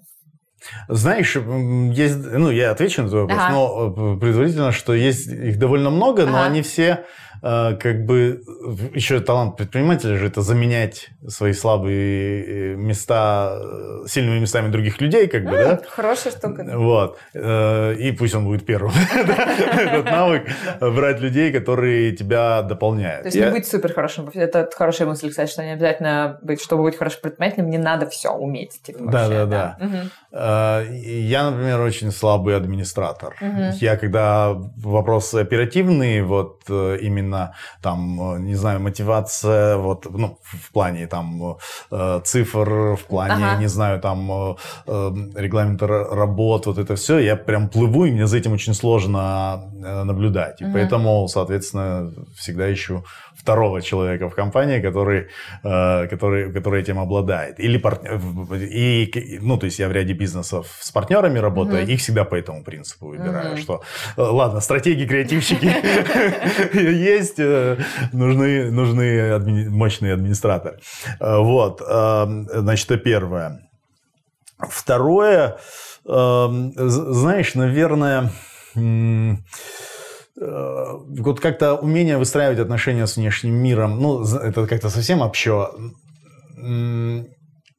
[0.88, 3.52] Знаешь, есть, ну, я отвечу на твой вопрос, ага.
[3.52, 6.32] но э, предварительно, что есть их довольно много, ага.
[6.32, 7.04] но они все
[7.42, 8.42] как бы
[8.94, 13.58] еще талант предпринимателя же это заменять свои слабые э, места
[14.06, 15.80] сильными местами других людей, как бы, да?
[15.88, 16.64] Хорошая штука.
[16.74, 17.18] Вот.
[17.34, 18.92] И пусть он будет первым.
[19.14, 20.48] Этот навык
[20.80, 23.22] брать людей, которые тебя дополняют.
[23.22, 24.30] То есть не быть супер хорошим.
[24.34, 28.30] Это хорошая мысль, кстати, что не обязательно быть, чтобы быть хорошим предпринимателем, не надо все
[28.30, 28.80] уметь.
[28.82, 29.78] Типа, да, да, да.
[30.32, 33.34] Э, я, например, очень слабый администратор.
[33.80, 37.52] Я когда вопросы оперативные, вот э, именно
[37.82, 41.56] там, э, не знаю, мотивация, вот, ну, в плане там
[42.24, 43.60] цифр, в плане, ага.
[43.60, 44.56] не знаю, там
[44.86, 49.70] регламента работ, вот это все, я прям плыву, и мне за этим очень сложно
[50.04, 50.60] наблюдать.
[50.60, 50.72] И угу.
[50.74, 53.04] поэтому, соответственно, всегда ищу
[53.36, 55.28] второго человека в компании, который,
[55.62, 57.60] э, который, который этим обладает.
[57.60, 58.20] Или партнер,
[58.54, 61.92] и, ну, то есть я в ряде бизнесов с партнерами работаю, mm-hmm.
[61.92, 63.60] их всегда по этому принципу выбираю, mm-hmm.
[63.60, 63.82] что,
[64.16, 65.66] э, ладно, стратегии, креативщики
[66.76, 67.76] есть, э,
[68.12, 69.38] нужны, нужны
[69.70, 70.78] мощные администраторы.
[71.20, 73.60] Вот, значит, это первое.
[74.58, 75.58] Второе,
[76.04, 78.30] знаешь, наверное,
[80.38, 85.70] вот как-то умение выстраивать отношения с внешним миром, ну, это как-то совсем общо.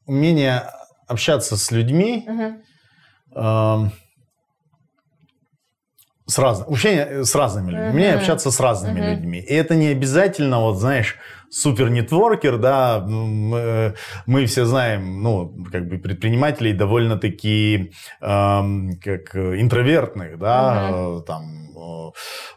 [0.06, 0.64] Умение
[1.08, 3.92] общаться с людьми, угу.
[6.26, 9.10] с, раз, общение с разными людьми, умение общаться с разными угу.
[9.10, 9.40] людьми.
[9.40, 11.18] И это не обязательно, вот знаешь,
[11.50, 17.92] супер нетворкер, да, мы, все знаем, ну, как бы предпринимателей довольно-таки
[18.22, 21.22] эм, как интровертных, да, угу.
[21.22, 21.68] там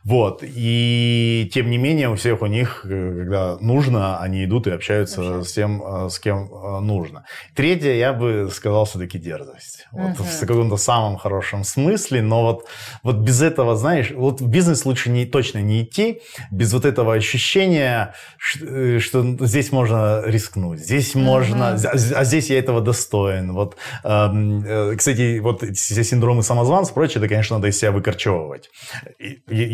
[0.04, 0.42] вот.
[0.42, 5.20] И тем не менее у всех у них, э, когда нужно, они идут и общаются
[5.20, 5.50] Общаться.
[5.50, 7.24] с тем, э, с кем э, нужно.
[7.54, 9.86] Третье, я бы сказал, все-таки дерзость.
[9.92, 10.24] Вот угу.
[10.24, 12.68] в каком-то самом хорошем смысле, но вот,
[13.02, 17.14] вот без этого, знаешь, вот в бизнес лучше не, точно не идти, без вот этого
[17.14, 18.64] ощущения, что
[18.98, 21.24] здесь можно рискнуть, здесь угу.
[21.24, 23.52] можно, а, а здесь я этого достоин.
[23.52, 28.70] Вот, э, кстати, вот все синдромы самозванца, прочее, это, конечно, надо из себя выкорчевывать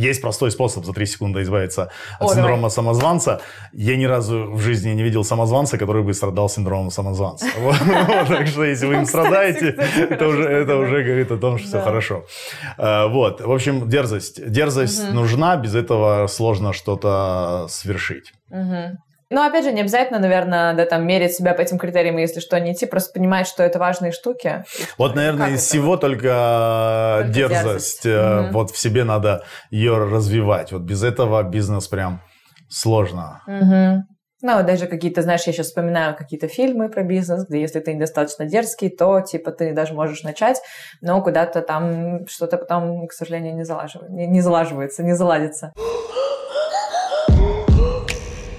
[0.06, 2.70] есть простой способ за 3 секунды избавиться от О, синдрома давай.
[2.70, 3.40] самозванца.
[3.72, 7.46] Я ни разу в жизни не видел самозванца, который бы страдал синдромом самозванца.
[8.28, 9.68] Так что если вы им страдаете,
[10.10, 12.24] это уже говорит о том, что все хорошо.
[12.76, 13.40] А, вот.
[13.40, 14.50] В общем, дерзость.
[14.50, 17.66] Дерзость нужна, без этого сложно что-то
[18.48, 18.98] свершить.
[19.28, 22.60] Ну, опять же, не обязательно, наверное, да, там, мерить себя по этим критериям, если что,
[22.60, 24.64] не идти, просто понимать, что это важные штуки.
[24.98, 28.04] Вот, наверное, из всего только, только дерзость.
[28.04, 28.06] дерзость.
[28.06, 28.52] Угу.
[28.52, 30.70] Вот в себе надо ее развивать.
[30.70, 32.22] Вот без этого бизнес прям
[32.68, 33.42] сложно.
[33.48, 34.04] Угу.
[34.42, 38.44] Ну, даже какие-то, знаешь, я сейчас вспоминаю какие-то фильмы про бизнес, где если ты недостаточно
[38.44, 40.60] дерзкий, то, типа, ты даже можешь начать,
[41.00, 45.72] но куда-то там что-то потом, к сожалению, не, залаживается, не, не залаживается, не заладится.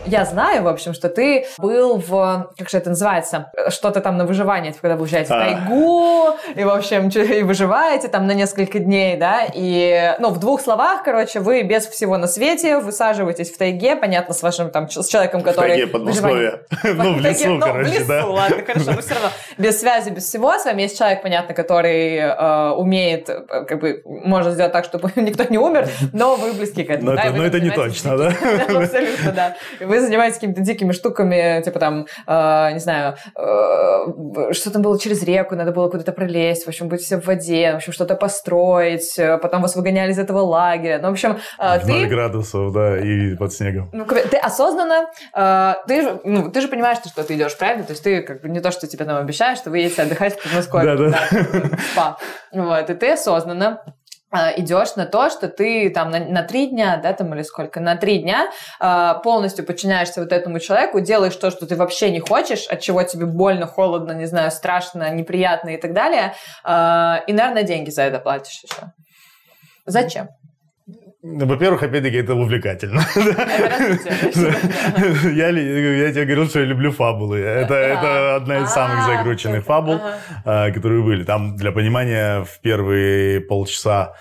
[0.07, 4.25] Я знаю, в общем, что ты был в, как же это называется, что-то там на
[4.25, 9.17] выживание, когда вы уезжаете в тайгу, и, в общем, и выживаете там на несколько дней,
[9.17, 13.97] да, и, ну, в двух словах, короче, вы без всего на свете высаживаетесь в тайге,
[13.97, 15.67] понятно, с вашим там, с человеком, который...
[15.67, 16.03] В тайге под
[16.83, 18.21] Ну, в лесу, короче, да.
[18.21, 19.29] Ну, ладно, хорошо, но все равно.
[19.57, 24.01] Без связи, без всего, с вами есть человек, понятно, который э, умеет, э, как бы,
[24.05, 27.11] может сделать так, чтобы никто не умер, но вы близки к этому.
[27.11, 28.27] Но это, но это не точно, да?
[28.27, 29.57] Абсолютно, да.
[29.79, 34.99] Вы вы занимаетесь какими-то дикими штуками, типа там, э, не знаю, э, что там было
[34.99, 38.15] через реку, надо было куда-то пролезть, в общем, быть все в воде, в общем, что-то
[38.15, 40.99] построить, э, потом вас выгоняли из этого лагеря.
[41.01, 41.91] Ну, в общем, э, ты...
[41.91, 43.89] 0 градусов, да, и под снегом.
[43.93, 47.83] Ну, ты осознанно, э, ты, же, ну, ты же понимаешь, что ты идешь, правильно?
[47.83, 50.39] То есть ты как бы не то, что тебе там обещаешь, что вы едете отдыхать
[50.39, 50.95] в Подмосковье.
[50.95, 51.77] Да, да.
[51.91, 52.17] Спа.
[52.51, 53.83] Вот, и ты осознанно
[54.31, 57.95] идешь на то, что ты там на, на три дня, да, там или сколько, на
[57.95, 62.67] три дня э, полностью подчиняешься вот этому человеку, делаешь то, что ты вообще не хочешь,
[62.67, 67.63] от чего тебе больно, холодно, не знаю, страшно, неприятно и так далее, э, и, наверное,
[67.63, 68.91] деньги за это платишь еще.
[69.85, 70.27] Зачем?
[71.35, 73.01] Во-первых, опять-таки, это увлекательно.
[75.35, 75.51] Я,
[76.11, 77.39] тебе говорил, что я люблю фабулы.
[77.39, 79.99] Это, одна из самых а, закрученных фабул,
[80.45, 81.23] а, которые были.
[81.23, 84.13] Там, для понимания, в первые полчаса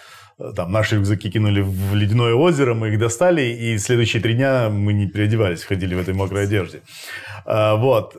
[0.54, 4.92] там наши рюкзаки кинули в ледяное озеро, мы их достали, и следующие три дня мы
[4.92, 6.82] не переодевались, ходили в этой мокрой одежде.
[7.46, 8.16] А, вот.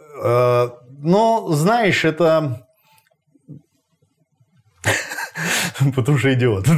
[0.99, 2.65] Но, знаешь, это
[5.95, 6.67] Потому что идиот.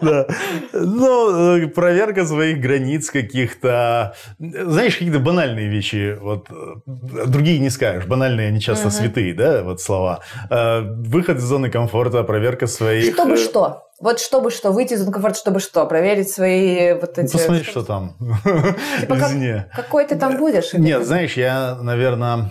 [0.00, 0.26] Да.
[0.72, 4.14] Ну, э, проверка своих границ каких-то.
[4.38, 6.18] Знаешь, какие-то банальные вещи.
[6.20, 8.06] Вот э, другие не скажешь.
[8.06, 10.20] Банальные, они часто святые, да, вот слова.
[10.50, 13.14] Э, выход из зоны комфорта, проверка своих...
[13.14, 13.84] Чтобы что?
[14.00, 17.32] Вот чтобы что, выйти из зоны комфорта, чтобы что, проверить свои вот эти...
[17.32, 18.16] Посмотри, что там.
[19.00, 20.72] Типа как, какой ты там будешь?
[20.72, 22.50] Нет, знаешь, я, наверное,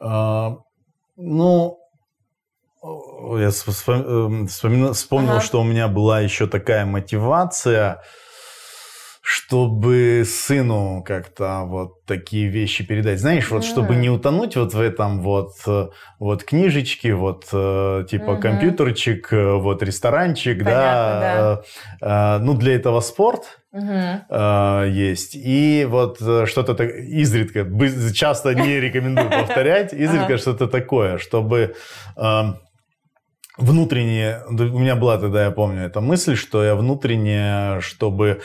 [0.00, 1.79] ну,
[2.82, 5.40] я эм, вспомнил, вспомнил ага.
[5.40, 8.02] что у меня была еще такая мотивация,
[9.22, 13.20] чтобы сыну как-то вот такие вещи передать.
[13.20, 15.52] Знаешь, вот чтобы не утонуть вот в этом вот,
[16.18, 18.40] вот книжечке, вот э, типа угу.
[18.40, 20.80] компьютерчик, э, вот ресторанчик, Понятно,
[21.20, 21.62] да.
[22.00, 22.36] да.
[22.36, 23.58] Э, ну, для этого спорт.
[23.72, 24.34] Угу.
[24.86, 25.36] есть.
[25.36, 27.64] И вот что-то так изредка,
[28.12, 31.76] часто не рекомендую повторять, изредка что-то такое, чтобы
[32.16, 32.56] эм,
[33.60, 38.40] внутренне, у меня была тогда, я помню, эта мысль, что я внутренне, чтобы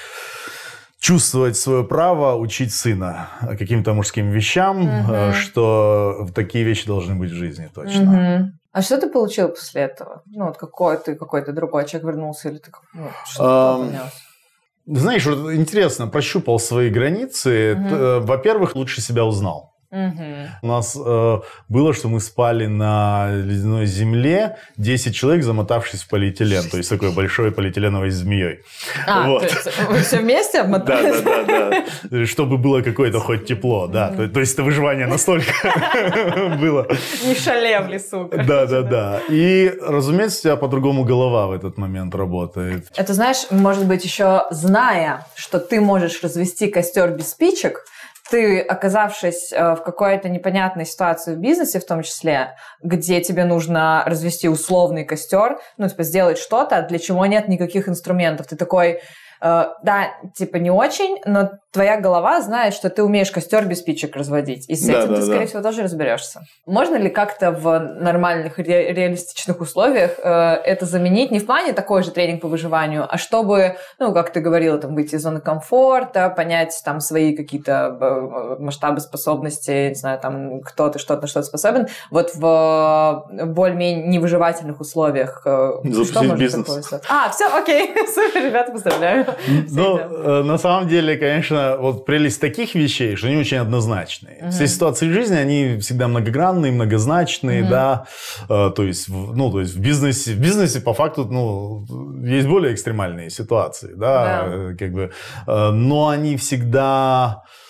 [1.00, 5.34] чувствовать свое право учить сына каким-то мужским вещам, угу.
[5.34, 8.02] что такие вещи должны быть в жизни точно.
[8.02, 8.52] Угу.
[8.72, 10.24] А что ты получил после этого?
[10.26, 15.54] Ну, вот какой ты какой-то другой человек вернулся или ты ну, что um, Знаешь, вот
[15.54, 17.76] интересно, прощупал свои границы.
[17.76, 18.26] Угу.
[18.26, 19.75] Во-первых, лучше себя узнал.
[19.92, 20.24] Угу.
[20.62, 26.70] У нас э, было, что мы спали на ледяной земле, 10 человек, замотавшись в полиэтилен,
[26.70, 28.60] то есть такой большой полиэтиленовой змеей.
[29.08, 29.48] А, вот.
[29.48, 31.22] то есть вы все вместе обмотались?
[31.22, 32.26] Да, да, да, да.
[32.26, 34.10] Чтобы было какое-то хоть тепло, да.
[34.10, 35.54] То, то есть это выживание настолько
[36.60, 36.88] было.
[37.24, 38.30] Не шале в лесу.
[38.32, 39.22] Да, да, да.
[39.30, 42.88] И, разумеется, у тебя по-другому голова в этот момент работает.
[42.96, 47.86] Это, знаешь, может быть, еще зная, что ты можешь развести костер без спичек,
[48.30, 54.04] ты, оказавшись э, в какой-то непонятной ситуации в бизнесе, в том числе, где тебе нужно
[54.06, 58.48] развести условный костер, ну, типа, сделать что-то, для чего нет никаких инструментов.
[58.48, 59.00] Ты такой,
[59.42, 64.16] Э, да, типа не очень, но твоя голова знает, что ты умеешь костер без спичек
[64.16, 64.70] разводить.
[64.70, 65.48] И с да, этим да, ты, скорее да.
[65.48, 66.46] всего, тоже разберешься.
[66.66, 71.32] Можно ли как-то в нормальных, ре- реалистичных условиях э, это заменить?
[71.32, 74.96] Не в плане такой же тренинг по выживанию, а чтобы, ну, как ты говорила, там,
[74.96, 80.88] выйти из зоны комфорта, понять там свои какие-то э, масштабы способностей, не знаю, там, кто
[80.88, 81.88] ты, что-то, на что то способен.
[82.10, 85.42] Вот в более-менее невыживательных условиях.
[85.44, 86.88] Запустить что бизнес.
[86.88, 87.02] Такое?
[87.10, 89.26] А, все, окей, супер, ребята, поздравляю.
[89.72, 94.38] Ну, э, на самом деле, конечно, вот прелесть таких вещей, что они очень однозначные.
[94.42, 94.52] Угу.
[94.52, 97.70] Все ситуации жизни, они всегда многогранные, многозначные, угу.
[97.70, 98.06] да.
[98.50, 101.86] Э, то есть, ну, то есть в бизнесе, в бизнесе по факту, ну,
[102.26, 104.44] есть более экстремальные ситуации, да, да.
[104.48, 105.12] Э, как бы,
[105.48, 107.65] но они всегда Э,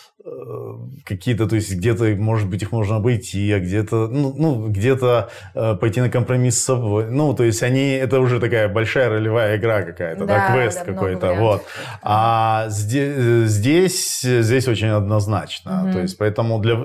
[1.05, 5.76] какие-то, то есть где-то, может быть, их можно обойти, а где-то, ну, ну где-то э,
[5.76, 7.05] пойти на компромисс с собой.
[7.11, 10.93] Ну, то есть они, это уже такая большая ролевая игра какая-то, да, да квест да,
[10.93, 11.63] какой-то, вот.
[12.01, 15.84] А здесь, здесь, здесь очень однозначно.
[15.84, 15.93] Угу.
[15.93, 16.76] То есть поэтому для,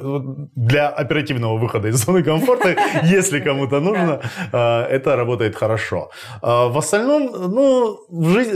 [0.54, 4.20] для оперативного выхода из зоны комфорта, если кому-то нужно,
[4.52, 6.10] э, это работает хорошо.
[6.42, 7.98] Э, в остальном, ну,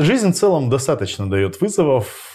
[0.03, 2.35] жизнь в целом достаточно дает вызовов,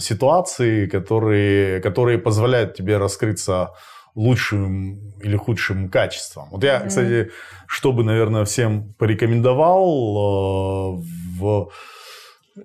[0.00, 3.70] ситуации, которые которые, которые позволяют тебе раскрыться
[4.14, 6.48] лучшим или худшим качеством.
[6.50, 6.88] Вот я, mm-hmm.
[6.88, 7.30] кстати,
[7.68, 11.02] чтобы, наверное, всем порекомендовал э,
[11.38, 11.70] в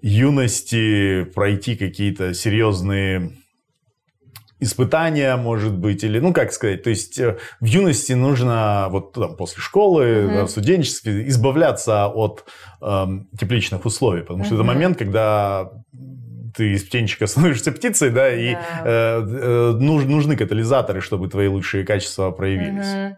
[0.01, 3.33] юности пройти какие-то серьезные
[4.59, 9.35] испытания, может быть, или, ну, как сказать, то есть э, в юности нужно, вот там,
[9.35, 10.33] после школы, mm-hmm.
[10.33, 12.45] да, в студенчестве, избавляться от
[12.81, 13.05] э,
[13.39, 14.45] тепличных условий, потому mm-hmm.
[14.47, 15.69] что это момент, когда
[16.55, 18.59] ты из птенчика становишься птицей, да, и да.
[18.85, 23.11] Э, э, нужны катализаторы, чтобы твои лучшие качества проявились.
[23.11, 23.17] Угу.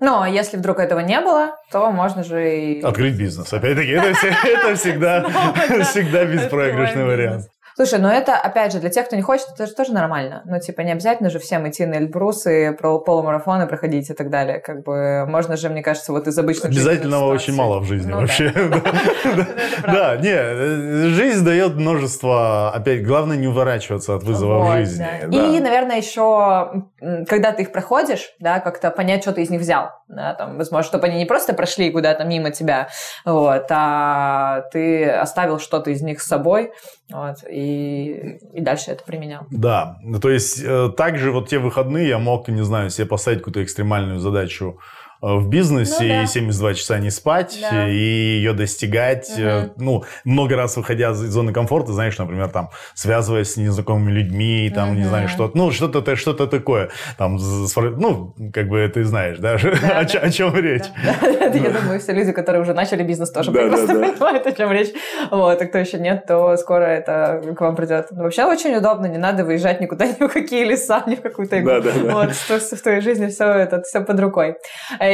[0.00, 2.82] Ну, а если вдруг этого не было, то можно же и...
[2.82, 3.52] Открыть бизнес.
[3.52, 4.08] Опять-таки, это,
[4.46, 5.24] это всегда,
[5.84, 7.46] всегда беспроигрышный вариант.
[7.78, 10.42] Слушай, ну это, опять же, для тех, кто не хочет, это же тоже нормально.
[10.46, 14.30] Ну, типа, не обязательно же всем идти на Эльбрус и про полумарафоны проходить и так
[14.30, 14.58] далее.
[14.58, 18.22] Как бы, можно же, мне кажется, вот из обычных Обязательного очень мало в жизни ну,
[18.22, 18.52] вообще.
[19.86, 25.06] Да, не, жизнь дает множество, опять, главное не уворачиваться от вызовов жизни.
[25.30, 26.84] И, наверное, еще,
[27.28, 29.90] когда ты их проходишь, да, как-то понять, что ты из них взял.
[30.08, 32.88] Да, там, возможно, чтобы они не просто прошли куда-то мимо тебя,
[33.26, 36.72] вот, а ты оставил что-то из них с собой,
[37.10, 39.46] вот, и, и дальше это применял.
[39.50, 43.62] Да, то есть э, также вот те выходные я мог, не знаю, себе поставить какую-то
[43.62, 44.78] экстремальную задачу
[45.20, 46.22] в бизнесе, ну, да.
[46.22, 47.88] и 72 часа не спать, да.
[47.88, 49.72] и ее достигать, угу.
[49.76, 54.90] ну, много раз выходя из зоны комфорта, знаешь, например, там, связываясь с незнакомыми людьми, там,
[54.90, 54.98] угу.
[54.98, 57.38] не знаю, что ну, что-то что-то такое, там,
[57.76, 60.18] ну, как бы ты знаешь, да, да, о, да.
[60.20, 60.84] о чем речь.
[61.22, 64.90] Я думаю, все люди, которые уже начали бизнес, тоже прекрасно понимают, о чем речь.
[65.30, 68.06] Вот, а кто еще нет, то скоро это к вам придет.
[68.10, 71.82] Вообще очень удобно, не надо выезжать никуда, ни в какие леса, ни в какую-то игру.
[72.10, 74.56] Вот, в твоей жизни все это все под рукой.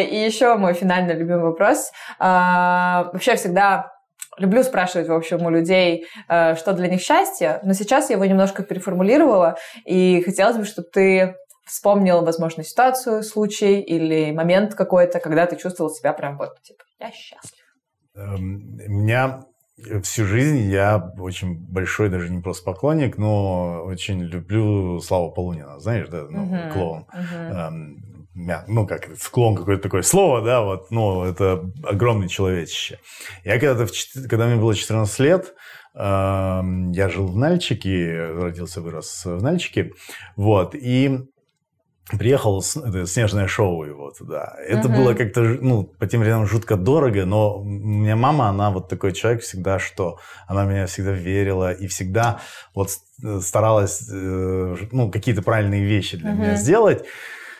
[0.02, 1.90] И еще мой финальный любимый вопрос.
[2.18, 3.92] А, вообще всегда
[4.38, 8.24] люблю спрашивать, в общем, у людей, э, что для них счастье, но сейчас я его
[8.24, 15.46] немножко переформулировала, и хотелось бы, чтобы ты вспомнил, возможно, ситуацию, случай или момент какой-то, когда
[15.46, 17.64] ты чувствовал себя прям вот, типа, я счастлив.
[18.16, 19.44] Эм, у меня
[20.02, 26.08] всю жизнь я очень большой, даже не просто поклонник, но очень люблю Славу Полунина, знаешь,
[26.08, 27.06] да, ну, uh-huh, клоун.
[27.12, 27.70] Uh-huh.
[28.34, 32.98] Ну, как склон какое-то такое слово, да, вот, ну, это огромный человечище.
[33.44, 33.92] Я когда-то,
[34.28, 35.54] когда мне было 14 лет,
[35.94, 39.92] я жил в Нальчике, родился, вырос в Нальчике,
[40.36, 41.28] вот, и
[42.18, 44.56] приехал это снежное шоу его туда.
[44.66, 44.96] Это uh-huh.
[44.96, 49.12] было как-то, ну, по тем временам жутко дорого, но у меня мама, она вот такой
[49.12, 52.40] человек всегда, что она меня всегда верила и всегда
[52.74, 52.90] вот
[53.40, 56.36] старалась, э, ну, какие-то правильные вещи для uh-huh.
[56.36, 57.04] меня сделать.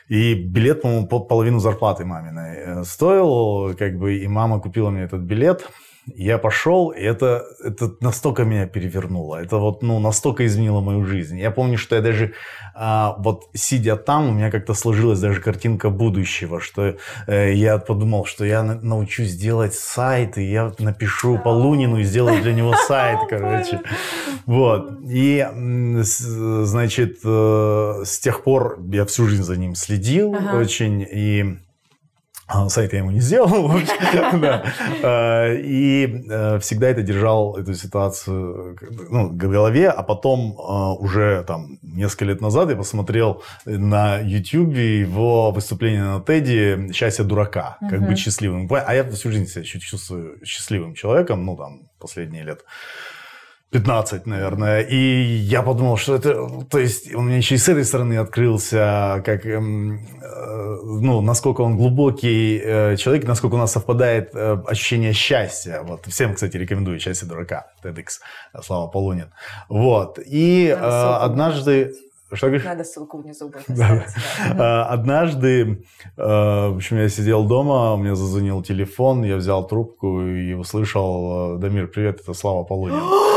[0.08, 5.22] И билет, по-моему, половину зарплаты маминой э, стоил, как бы, и мама купила мне этот
[5.22, 5.66] билет.
[6.06, 9.36] Я пошел, и это, это настолько меня перевернуло.
[9.36, 11.38] Это вот, ну, настолько изменило мою жизнь.
[11.38, 12.34] Я помню, что я даже,
[12.74, 16.96] а, вот сидя там, у меня как-то сложилась даже картинка будущего, что
[17.26, 22.42] э, я подумал, что я научусь делать сайт, и я напишу по Лунину и сделаю
[22.42, 23.80] для него сайт, короче.
[24.44, 24.98] Вот.
[25.08, 25.46] И,
[26.04, 31.63] значит, э, с тех пор я всю жизнь за ним следил очень, и
[32.68, 33.70] сайт я ему не сделал,
[35.02, 38.76] а, и э, всегда это держал, эту ситуацию
[39.10, 44.76] ну, в голове, а потом а, уже там несколько лет назад я посмотрел на YouTube
[44.76, 48.68] его выступление на Теди «Счастье дурака», как быть счастливым.
[48.70, 52.64] А я всю жизнь себя чувствую счастливым человеком, ну там, последние лет
[53.74, 54.82] 15, наверное.
[54.82, 56.48] И я подумал, что это...
[56.70, 61.62] То есть у меня еще и с этой стороны открылся, как, эм, э, ну, насколько
[61.62, 65.80] он глубокий э, человек, насколько у нас совпадает э, ощущение счастья.
[65.82, 66.06] Вот.
[66.06, 68.20] Всем, кстати, рекомендую «Счастье дурака», TEDx,
[68.62, 69.32] Слава Полунин.
[69.68, 70.20] Вот.
[70.24, 71.94] И э, однажды...
[72.32, 72.64] Что говоришь?
[72.64, 74.06] Надо ссылку внизу будет да.
[74.54, 74.86] да.
[74.86, 75.84] Однажды,
[76.16, 81.88] в общем, я сидел дома, у меня зазвонил телефон, я взял трубку и услышал, Дамир,
[81.88, 83.02] привет, это Слава Полунин.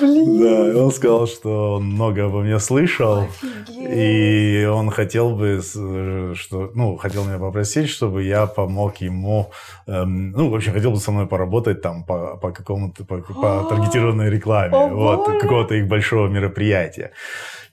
[0.00, 0.40] Блин.
[0.40, 3.20] Да, и он сказал, что он много обо мне слышал.
[3.20, 3.64] Офигеть.
[3.96, 9.50] И он хотел бы, что, ну, хотел меня попросить, чтобы я помог ему,
[9.86, 13.64] эм, ну, в общем, хотел бы со мной поработать там по, по какому-то, по, по
[13.68, 17.12] таргетированной рекламе, О, вот, какого-то их большого мероприятия.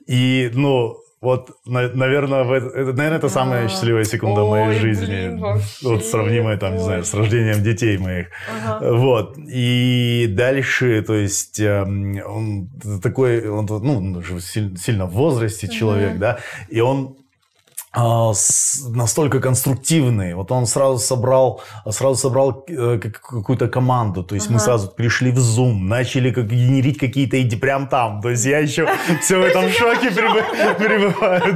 [0.07, 5.05] И, ну, вот, наверное, это, наверное, это самая счастливая секунда Ой, моей жизни.
[5.05, 6.77] Блин, вот сравнимая, там, Ой.
[6.79, 8.29] не знаю, с рождением детей моих.
[8.49, 8.91] Ага.
[8.91, 9.37] Вот.
[9.37, 12.69] И дальше, то есть, эм, он
[13.01, 16.19] такой, он, ну, сильно в возрасте человек, угу.
[16.19, 17.30] да, и он а,
[17.93, 20.33] настолько конструктивный.
[20.33, 24.23] Вот он сразу собрал, сразу собрал э, какую-то команду.
[24.23, 24.53] То есть ага.
[24.53, 28.21] мы сразу пришли в Zoom, начали как генерить какие-то идеи прям там.
[28.21, 28.87] То есть я еще
[29.21, 31.55] все в этом шоке пребываю.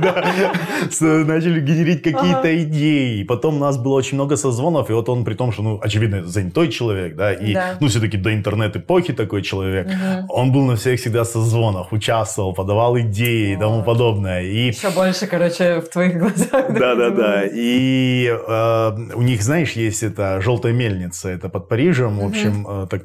[1.26, 3.24] Начали генерить какие-то идеи.
[3.24, 4.90] Потом у нас было очень много созвонов.
[4.90, 8.34] И вот он при том, что, ну, очевидно, занятой человек, да, и, ну, все-таки до
[8.34, 9.88] интернет-эпохи такой человек.
[10.30, 14.42] Он был на всех всегда созвонах, участвовал, подавал идеи и тому подобное.
[14.42, 16.74] Еще больше, короче, в твоих глазах.
[16.74, 17.44] Да, да, да.
[17.46, 22.88] И э, у них, знаешь, есть эта желтая мельница, это под Парижем, в общем, э,
[22.88, 23.02] так,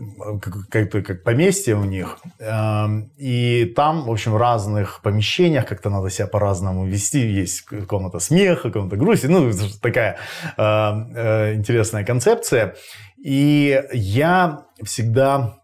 [0.68, 2.18] как-то как поместье у них.
[2.38, 7.26] Э, и там, в общем, в разных помещениях как-то надо себя по-разному вести.
[7.26, 9.26] Есть комната смеха, комната грусти.
[9.26, 9.50] Ну,
[9.80, 10.16] такая
[10.56, 12.74] э, э, интересная концепция.
[13.22, 15.59] И я всегда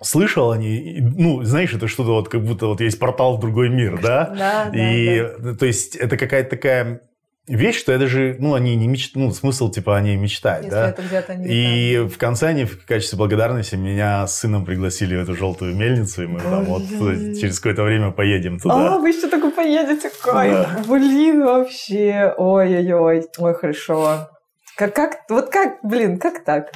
[0.00, 3.98] слышал они, ну, знаешь, это что-то вот как будто вот есть портал в другой мир,
[4.02, 4.32] да?
[4.36, 7.00] Да, И, да, то есть, это какая-то такая
[7.46, 10.88] вещь, что я даже, ну, они не мечтают, ну, смысл, типа, они мечтают, Если да?
[10.90, 12.08] это где-то не И там.
[12.10, 16.26] в конце они в качестве благодарности меня с сыном пригласили в эту желтую мельницу, и
[16.26, 18.96] мы там вот через какое-то время поедем туда.
[18.96, 20.10] А, вы еще только поедете?
[20.22, 20.52] Кайф!
[20.52, 20.82] Да.
[20.86, 22.34] Блин, вообще!
[22.36, 23.26] Ой-ой-ой.
[23.38, 24.28] Ой, хорошо.
[24.76, 26.70] Как, как, вот как, блин, как так?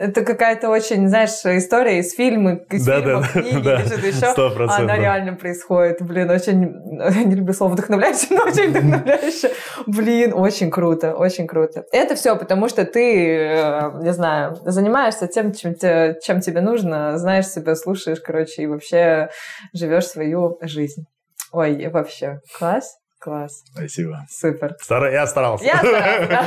[0.00, 4.62] Это какая-то очень, знаешь, история из фильма, из да, фильмов, да, книги да, или что-то
[4.62, 4.82] еще.
[4.82, 6.00] Она реально происходит.
[6.00, 6.74] Блин, очень...
[6.98, 9.50] Я не люблю слово вдохновляюще, но очень вдохновляюще.
[9.86, 11.84] Блин, очень круто, очень круто.
[11.92, 17.48] Это все потому, что ты, э, не знаю, занимаешься тем, чем, чем тебе нужно, знаешь
[17.48, 19.28] себя, слушаешь, короче, и вообще
[19.74, 21.04] живешь свою жизнь.
[21.52, 22.99] Ой, вообще, класс.
[23.20, 23.64] Класс.
[23.74, 24.24] Спасибо.
[24.30, 24.76] Супер.
[24.80, 25.10] Стар...
[25.12, 25.66] Я старался.
[25.66, 26.44] Я старался, да?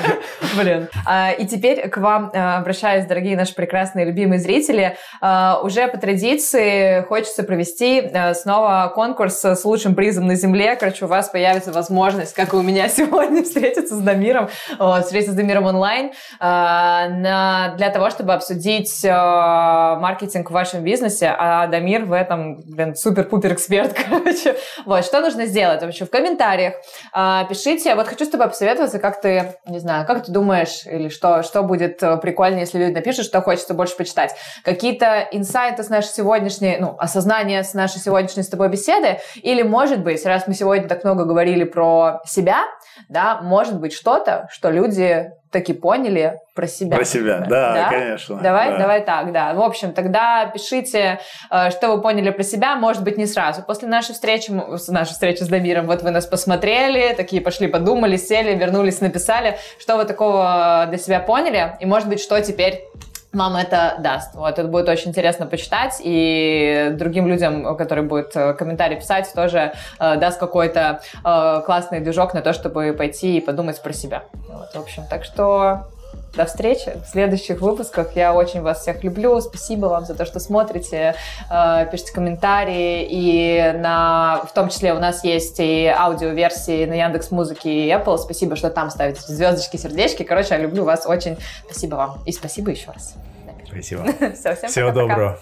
[0.60, 0.90] Блин.
[1.06, 4.98] А, и теперь к вам а, обращаюсь, дорогие наши прекрасные любимые зрители.
[5.22, 10.76] А, уже по традиции хочется провести снова конкурс с лучшим призом на Земле.
[10.76, 14.50] Короче, у вас появится возможность, как и у меня сегодня, встретиться с Дамиром,
[15.04, 21.36] встретиться с Дамиром онлайн на, для того, чтобы обсудить маркетинг в вашем бизнесе.
[21.38, 24.56] А Дамир в этом, блин, супер-пупер эксперт, короче.
[24.86, 25.84] Вот, что нужно сделать?
[25.84, 26.76] Вообще, в комментариях комментариях.
[27.12, 27.96] А, пишите.
[27.96, 31.64] Вот хочу с тобой посоветоваться, как ты, не знаю, как ты думаешь, или что, что
[31.64, 34.36] будет э, прикольно, если люди напишут, что хочется больше почитать.
[34.64, 40.04] Какие-то инсайты с нашей сегодняшней, ну, осознания с нашей сегодняшней с тобой беседы, или, может
[40.04, 42.64] быть, раз мы сегодня так много говорили про себя,
[43.10, 46.98] да, может быть, что-то, что люди таки поняли про себя.
[46.98, 48.42] Про себя, да, да, конечно.
[48.42, 48.78] Давай, да.
[48.80, 49.54] давай так, да.
[49.54, 53.64] В общем, тогда пишите, э, что вы поняли про себя, может быть, не сразу.
[53.64, 54.52] После нашей встречи,
[54.90, 59.96] нашей встречи с Дамиром, вот вы нас посмотрели, такие пошли, подумали, сели, вернулись, написали, что
[59.96, 62.84] вы такого для себя поняли, и, может быть, что теперь
[63.34, 64.36] вам это даст.
[64.36, 69.74] Вот, это будет очень интересно почитать, и другим людям, которые будут э, комментарии писать, тоже
[70.00, 74.24] э, даст какой-то э, классный движок на то, чтобы пойти и подумать про себя.
[74.48, 75.88] Вот, в общем, так что
[76.36, 78.16] до встречи в следующих выпусках.
[78.16, 79.40] Я очень вас всех люблю.
[79.42, 81.16] Спасибо вам за то, что смотрите,
[81.50, 83.08] э, пишите комментарии.
[83.10, 88.18] И на, в том числе у нас есть и аудиоверсии на Яндекс Музыке и Apple.
[88.18, 90.24] Спасибо, что там ставите звездочки, сердечки.
[90.24, 91.38] Короче, я люблю вас очень.
[91.66, 92.24] Спасибо вам.
[92.26, 93.16] И спасибо еще раз.
[93.68, 94.04] Спасибо.
[94.36, 95.16] Все, всем Всего пока-пока.
[95.16, 95.40] доброго.